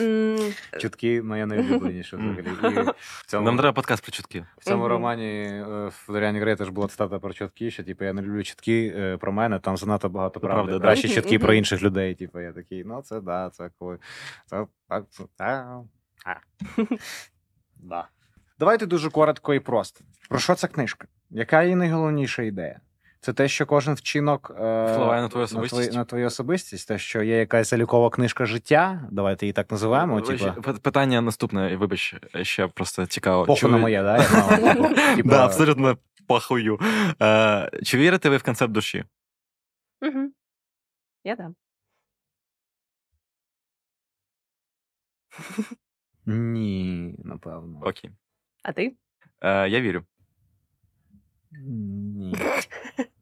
[0.00, 0.36] м,
[0.80, 2.88] Чутки моє найулюбленіше взагалі.
[2.98, 4.44] В цьому, Нам треба подкаст про чутки.
[4.58, 8.12] в цьому романі е, в Доріані Грей теж була цитата про чутки, що типу, я
[8.12, 10.78] не люблю чутки е, про мене, там занадто багато правди.
[10.80, 12.14] Краще чутки про інших людей.
[12.14, 13.98] Типу, я такий, ну це да, це коли.
[14.46, 15.24] Це так, це
[15.54, 16.34] а.
[17.76, 18.08] да.
[18.58, 20.04] Давайте дуже коротко і просто.
[20.28, 21.08] Про що ця книжка?
[21.30, 22.80] Яка її найголовніша ідея?
[23.20, 24.52] Це те, що кожен вчинок е,
[24.92, 29.08] Впливає на твою на, твої- на твою особистість, те, що є якась залікова книжка життя,
[29.10, 30.20] давайте її так називаємо.
[30.20, 33.44] Типу, Питання наступне, вибач, ще просто цікаво.
[33.44, 34.16] похуй на моє, да?
[34.18, 34.30] Я
[34.74, 36.78] мав, типу, Да, абсолютно похую.
[37.22, 39.04] Е, чи вірите ви в концепт душі?
[40.00, 40.32] мгм.
[41.24, 41.54] Я дам.
[46.26, 47.80] Ні, напевно.
[47.82, 48.10] Окей.
[48.62, 48.96] А ти?
[49.40, 50.02] Е, я вірю.
[51.62, 52.36] Ні.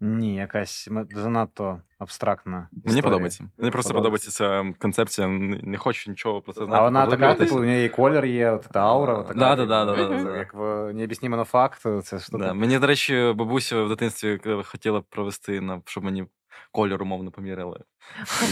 [0.01, 2.69] Ні, якась занадто абстрактна.
[2.73, 3.03] Мені історія.
[3.03, 3.45] подобається.
[3.59, 4.31] Мені просто Подобається.
[4.39, 5.29] подобається ця концепція.
[5.63, 6.79] Не хочу нічого про це знати.
[6.81, 9.15] А вона така, типу, у неї колір є, от та аура.
[9.15, 10.37] от Така, Да, да, да, да, да.
[10.37, 12.55] Як в необ'яснімено факт, це ж Да.
[12.55, 16.27] Мені, до речі, бабуся в дитинстві хотіла провести, на, щоб мені
[16.73, 17.81] кольор умовно поміряли.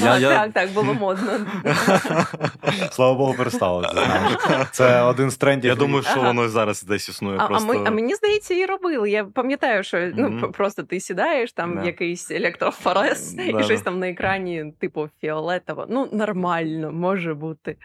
[0.03, 1.33] Я- я- Так, так, було модно.
[2.91, 3.85] Слава Богу, перестало.
[3.95, 5.69] Це, це один з трендів.
[5.69, 6.27] Я думаю, що Ага.
[6.29, 7.39] воно зараз десь існує.
[7.39, 7.69] А, а, просто...
[7.69, 9.11] ми, а мені здається, і робили.
[9.11, 11.85] Я пам'ятаю, що ну п- просто ти сідаєш, там Да.
[11.85, 15.87] якийсь електрофорез, Да, і щось там на екрані, типу, фіолетово.
[15.89, 17.77] Ну, нормально, може бути.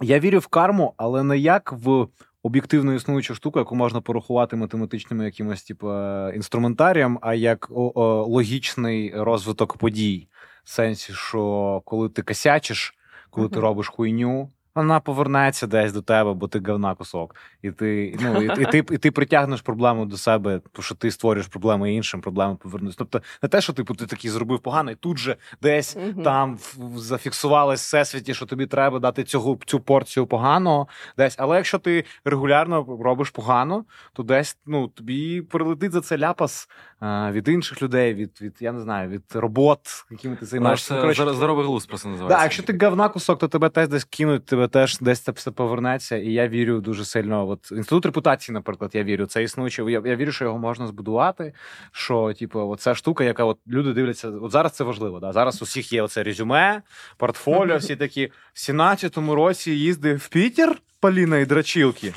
[0.00, 2.06] Я вірю в карму, але не як в
[2.44, 5.88] об'єктивно існуючу штуку, яку можна порахувати математичними якимось, типу,
[6.34, 10.28] інструментарієм, а як логічний розвиток подій.
[10.64, 12.94] В сенсі, що коли ти косячиш,
[13.30, 14.50] коли ти робиш хуйню.
[14.74, 17.34] Вона повернеться десь до тебе, бо ти говна кусок.
[17.62, 21.10] І ти, ну, і, і, ти, і ти притягнеш проблему до себе, тому що ти
[21.10, 22.98] створюєш проблеми іншим, проблеми повернуться.
[22.98, 26.22] Тобто не те, що типу, ти такий зробив погано, і тут же десь Мгм.
[26.22, 31.34] там в- зафіксувалось всесвіті, що тобі треба дати цього цю порцію поганого десь.
[31.38, 36.68] Але якщо ти регулярно робиш погано, то десь ну тобі прилетить за це ляпас
[37.00, 40.94] а, від інших людей, від, від я не знаю, від робот, якими ти займаєшся.
[41.04, 42.38] Ну, це здоровий глузд просто називається.
[42.38, 45.50] Да, якщо ти говна кусок, то тебе теж десь кинуть, тебе теж десь це все
[45.50, 46.16] повернеться.
[46.16, 47.48] І я вірю дуже сильно.
[47.48, 49.26] От інститут репутації, наприклад, я вірю.
[49.26, 49.82] Це існуюче.
[49.82, 51.52] Я, я вірю, що його можна збудувати.
[51.92, 55.20] Що, типу, оця штука, яка от люди дивляться, от зараз це важливо.
[55.20, 55.32] Да?
[55.32, 56.82] Зараз у всіх є оце резюме,
[57.16, 62.14] портфоліо, всі такі в 17-му році їздив в Пітер Поліна і драчілки.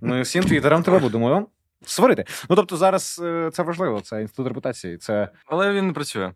[0.00, 1.46] Ми всім твіттерам тебе будемо
[1.86, 2.24] створити.
[2.50, 4.00] Ну тобто, зараз е, це важливо.
[4.00, 4.98] Це інститут репутації.
[4.98, 6.32] Це Але він не працює.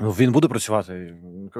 [0.00, 1.14] Ну, Він буде працювати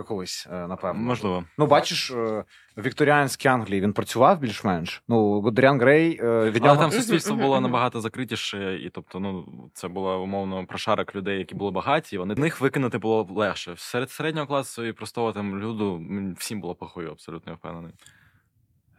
[0.07, 1.01] колись, е, напевно.
[1.03, 1.45] Можливо.
[1.59, 2.45] Ну, бачиш, е,
[2.79, 5.03] вікторіанській Англії він працював більш-менш.
[5.09, 6.23] Ну, Годріан Грей від
[6.63, 6.69] нього...
[6.69, 11.55] Але там суспільство було набагато закритіше, і тобто, ну це було умовно прошарок людей, які
[11.55, 12.03] були багаті.
[12.13, 13.75] і Вони них викинути було легше.
[13.77, 16.03] Серед середнього класу і простого там люду
[16.39, 17.93] всім було похую, абсолютно я впевнений.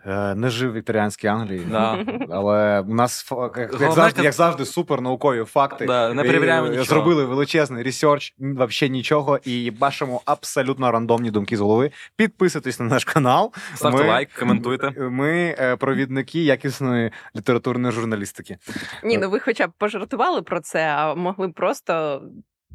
[0.06, 1.68] Е, не жив в вікторіанській Англії.
[1.72, 2.06] Да.
[2.30, 5.86] Але у нас як, як, завжди, як завжди, супер наукові факти.
[5.86, 6.86] Да, не перевіряємо нічого.
[6.86, 11.92] Зробили величезний research, взагалі нічого, і бачимо абсолютно рандомні думки з голови.
[12.16, 13.54] Підписуйтесь на наш канал.
[13.76, 14.92] Ставте Ми- лайк, коментуйте.
[14.98, 18.58] Ми е, провідники якісної літературної журналістики.
[19.04, 22.22] Ні, ну ви хоча б пожартували про це, а могли б просто.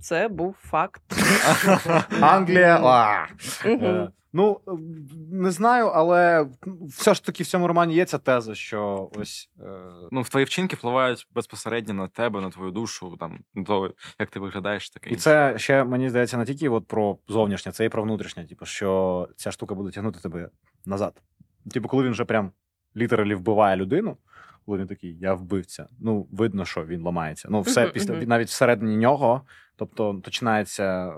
[0.01, 1.03] Це був факт.
[2.21, 3.29] Англія.
[4.39, 4.61] Ну,
[5.33, 6.47] не знаю, але
[6.89, 9.51] все ж таки в цьому романі є ця теза, що ось.
[9.61, 9.65] е,
[10.11, 14.31] Ну, в твої вчинки впливають безпосередньо на тебе, на твою душу, там на то, як
[14.31, 15.11] ти виглядаєш, таке.
[15.11, 15.23] І інше.
[15.23, 18.47] це ще мені здається не тільки от про зовнішнє, це і про внутрішнє.
[18.47, 20.51] Типу, що ця штука буде тягнути тебе
[20.87, 21.23] назад.
[21.71, 22.53] Типу, коли він вже прям
[22.97, 24.17] літералі вбиває людину,
[24.67, 25.87] коли він такий, я вбивця.
[26.01, 27.49] Ну, видно, що він ламається.
[27.51, 29.43] Ну, все після навіть всередині нього.
[29.79, 31.13] Тобто починається е,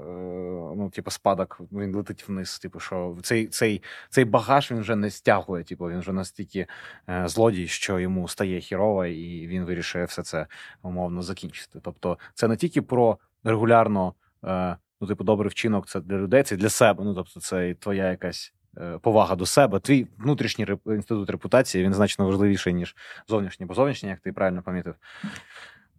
[0.76, 2.58] ну, типу, спадок, він летить вниз.
[2.58, 5.64] Типу, що цей, цей, цей багаж він вже не стягує.
[5.64, 6.66] Типу, він вже настільки
[7.08, 10.46] е, злодій, що йому стає хірово, і він вирішує все це
[10.82, 11.80] умовно закінчити.
[11.82, 16.56] Тобто, це не тільки про регулярно, е, ну, типу, добрий вчинок, це для людей, це
[16.56, 17.04] для себе.
[17.04, 18.54] Ну, тобто, це і твоя якась.
[19.00, 22.96] Повага до себе, твій внутрішній інститут репутації він значно важливіший, ніж
[23.28, 24.94] зовнішній, бо зовнішній, як ти правильно помітив,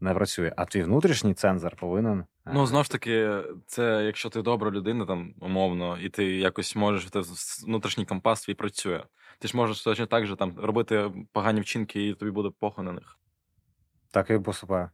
[0.01, 0.53] не працює.
[0.57, 2.19] А твій внутрішній цензор повинен.
[2.19, 6.75] е, Ну, знову ж таки, це якщо ти добра людина, там умовно, і ти якось
[6.75, 7.21] можеш, ти
[7.67, 9.03] внутрішній компас твій працює.
[9.39, 12.91] Ти ж можеш точно так же там робити погані вчинки, і тобі буде похо на
[12.91, 13.17] них.
[14.11, 14.89] Так і поступаю.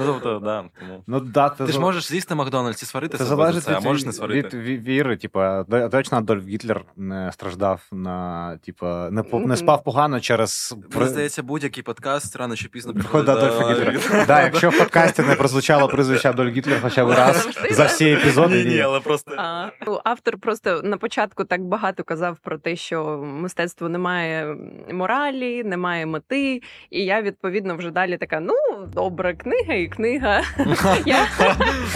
[0.00, 0.64] Ну, тобто, да.
[1.06, 4.12] Ну, да, Ти ж можеш з'їсти Макдональдс і сварити Це залежить а від, можеш не
[4.12, 4.58] сварити.
[4.58, 5.16] від віри.
[5.16, 11.08] Типа, точно Адольф Гітлер не страждав на типа, не, по- не спав погано через Мені
[11.08, 14.24] здається, будь-який подкаст рано чи пізно Приходить до Адольфа Гітлера.
[14.26, 18.64] Да, якщо в подкасті не прозвучало прізвище Адольф Гітлер хоча б раз за всі епізоди.
[18.64, 19.34] Ні, ні, але просто.
[19.38, 24.56] А, ну, автор просто на початку так багато казав про те, що мистецтво не має
[24.92, 26.60] моралі, немає мети.
[26.90, 28.54] І я відповідно вже далі така: ну
[28.92, 30.42] добра книга і книга.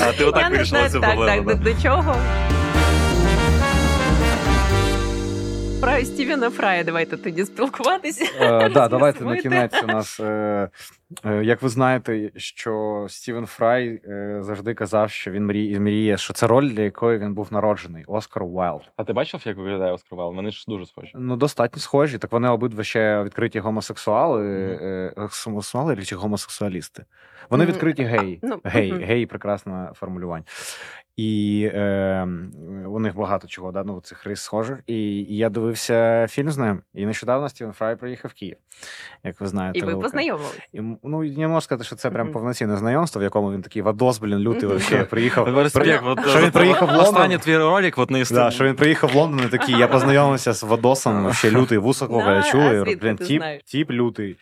[0.01, 1.51] А ти отак вирішила цю так, проблему.
[1.51, 2.17] так, до, до чого.
[5.81, 8.25] Про Стівена Фрая давайте тоді спілкуватися.
[8.39, 10.21] Так, давайте на кінець у нас.
[11.25, 16.33] Е, як ви знаєте, що Стівен Фрай е, завжди казав, що він мріє, мріє, що
[16.33, 18.83] це роль, для якої він був народжений Оскар Уайлд.
[18.97, 20.35] А ти бачив, як виглядає Оскар Вайлд?
[20.37, 21.13] Вони ж дуже схожі.
[21.15, 22.19] Ну, достатньо схожі.
[22.19, 25.13] Так вони обидва ще відкриті гомосексуали,
[25.47, 27.05] гомосексуали чи гомосексуалісти.
[27.51, 27.73] Вони Мгм.
[27.73, 28.39] відкриті геї.
[28.43, 30.45] Ну, Гей, гей, прекрасне формулювання.
[31.17, 32.29] І е,
[32.87, 34.79] у них багато чого, да, ну, цих рис схожих.
[34.87, 36.83] І, і я дивився фільм з ним.
[36.95, 38.57] І нещодавно Стівен Фрай приїхав в Київ,
[39.25, 39.79] як ви знаєте.
[39.79, 39.93] І ви.
[40.73, 44.19] І, ну, не можу сказати, що це прям повноцінне знайомство, в якому він такий вадос,
[44.19, 45.69] блін, лютий вообще приїхав.
[46.29, 47.07] Що він приїхав в Лондон.
[47.07, 50.53] Останній твій ролик, от не Да, що він приїхав в Лондон і такий, я познайомився
[50.53, 54.37] з Вадосом, вообще лютий, вусакова, Да, я чули, блін, тіп, тіп лютий.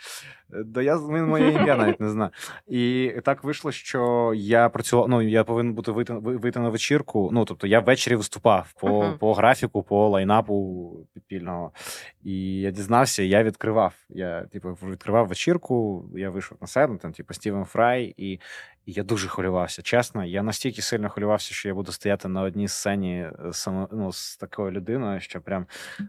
[0.50, 2.30] Да я він моє ім'я навіть не знаю.
[2.68, 5.08] І так вийшло, що я працював.
[5.08, 7.30] Ну я повинен бути вийти, вийти на вечірку.
[7.32, 9.18] Ну тобто я ввечері виступав по, Мгм.
[9.18, 11.72] по графіку, по лайнапу підпільного.
[12.24, 13.92] І я дізнався, я відкривав.
[14.08, 18.40] Я типу відкривав вечірку, я вийшов на сцену, там, типу, Стівен Фрай, і,
[18.88, 19.82] і я дуже хвилювався.
[19.82, 24.12] Чесно, я настільки сильно хвилювався, що я буду стояти на одній сцені е, саме ну,
[24.12, 25.66] з такою людиною, що прям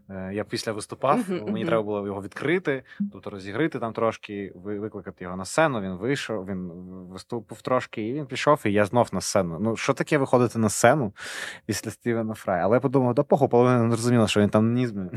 [0.09, 5.35] е, я після виступав, мені треба було його відкрити, тобто розігрити там трошки, викликати його
[5.37, 5.81] на сцену.
[5.81, 6.71] Він вийшов, він
[7.11, 9.57] виступив трошки, і він пішов, і я знов на сцену.
[9.61, 11.13] Ну, що таке виходити на сцену
[11.65, 12.63] після Стівена Фрая?
[12.63, 14.91] Але я подумав, да поху, половина не зрозуміла, що він там ніс.
[14.91, 15.09] блін.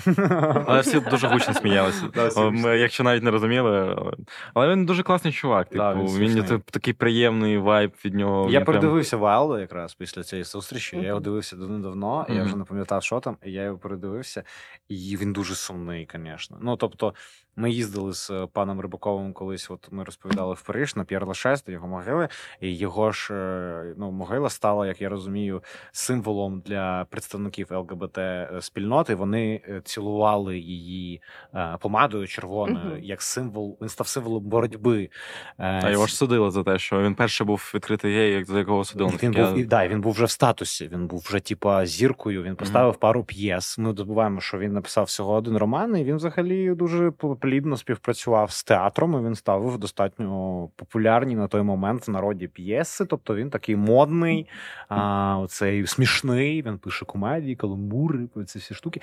[0.66, 2.02] Але всі дуже гучно сміялися.
[2.50, 3.94] Ми, якщо навіть не розуміли.
[3.98, 4.12] але-
[4.54, 5.68] Але він дуже класний чувак.
[5.68, 8.50] Типу, Да, він він такий приємний вайб від нього.
[8.50, 10.96] Я передивився Вайлда якраз після цієї зустрічі.
[10.96, 14.42] Я його дивився давно, і я вже не пам'ятав, що там, і я його передивився.
[14.88, 16.58] І він дуже сумний, звісно.
[16.60, 17.14] Ну тобто,
[17.56, 19.70] ми їздили з е, паном Рибаковим колись.
[19.70, 22.28] От ми розповідали в Париж на П'єр Лашес, до його могили.
[22.60, 28.18] І його ж е, ну, могила стала, як я розумію, символом для представників ЛГБТ
[28.60, 29.14] спільноти.
[29.14, 31.22] Вони е, цілували її
[31.54, 32.98] е, помадою червоною, Мгм.
[33.02, 33.78] як символ.
[33.80, 35.08] Він став символом боротьби.
[35.58, 38.58] Е, А його ж судили за те, що він перший був відкритий гей, як за
[38.58, 39.10] якого судили.
[39.22, 40.88] Він був, і, да, він був вже в статусі.
[40.92, 42.42] Він був вже, типа, зіркою.
[42.42, 43.78] Він поставив пару п'єс.
[43.78, 47.10] Ми добуваємо, що він написав всього один роман, і він взагалі дуже
[47.42, 49.14] плідно співпрацював з театром.
[49.14, 53.04] І він ставив достатньо популярні на той момент в народі п'єси.
[53.04, 54.46] Тобто він такий модний,
[54.88, 56.62] а, оцей смішний.
[56.62, 59.00] Він пише комедії, каламбури, ці всі штуки.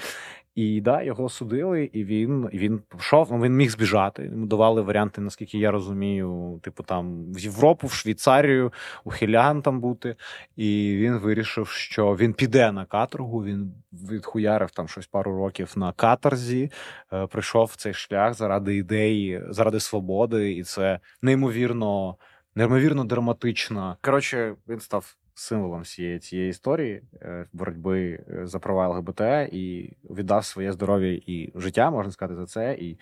[0.60, 3.28] І да, його судили, і він, він пішов.
[3.32, 4.24] Ну, він міг збіжати.
[4.24, 10.16] Йому давали варіанти, наскільки я розумію, типу там в Європу, в Швейцарію, ухилянтом бути.
[10.56, 13.44] І він вирішив, що він піде на каторгу.
[13.44, 16.72] Він відхуярив там щось пару років на каторзі,
[17.14, 22.16] е, прийшов в цей шлях заради ідеї, заради свободи, і це неймовірно,
[22.56, 23.98] неймовірно драматично.
[24.02, 25.16] Коротше, він став.
[25.40, 29.22] Символом всієї цієї історії е, боротьби е, за права ЛГБТ
[29.54, 32.74] і віддав своє здоров'я і життя, можна сказати, за це.
[32.80, 32.98] І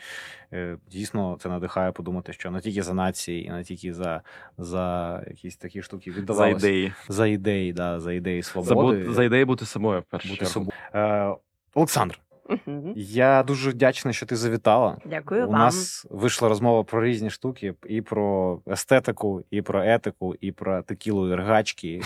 [0.54, 4.22] е, дійсно це надихає подумати, що не тільки за нації, і не тільки за,
[4.58, 6.94] за якісь такі штуки за ідеї.
[7.10, 9.04] за ідеї, да, за ідеї За, свободи.
[9.04, 10.72] бу- за ідеї бути собою, першу бути собою.
[10.94, 11.36] Е,
[11.74, 12.20] Олександр,
[12.96, 14.98] Я дуже вдячний, що ти завітала.
[15.06, 15.60] Дякую У вам.
[15.60, 21.30] нас вийшла розмова про різні штуки: і про естетику, і про етику, і про текілу
[21.34, 22.02] і ргачки.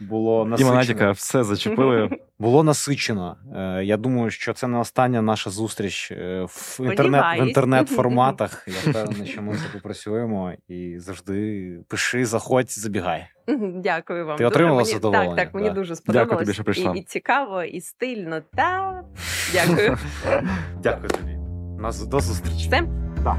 [0.00, 0.70] І було І насичено.
[0.72, 2.10] Монатіка все зачепили.
[2.38, 3.36] Було насичено.
[3.56, 8.68] Е, Я думаю, що це не остання наша зустріч е, в інтернет в інтернет-форматах.
[8.84, 13.26] Я впевнений, що ми попрацюємо і завжди пиши, заходь, забігай.
[13.74, 14.36] Дякую вам.
[14.38, 15.74] Ти отримала Мені- задоволення, Так, так, мені да.
[15.74, 16.92] дуже Дякую тобі, що прийшла.
[16.96, 18.40] І, і цікаво, і стильно.
[18.54, 19.02] Та
[19.52, 19.98] дякую.
[20.82, 21.36] Дякую тобі.
[21.78, 22.68] Нас до зустрічі.
[22.68, 22.82] Все.
[23.24, 23.36] Так.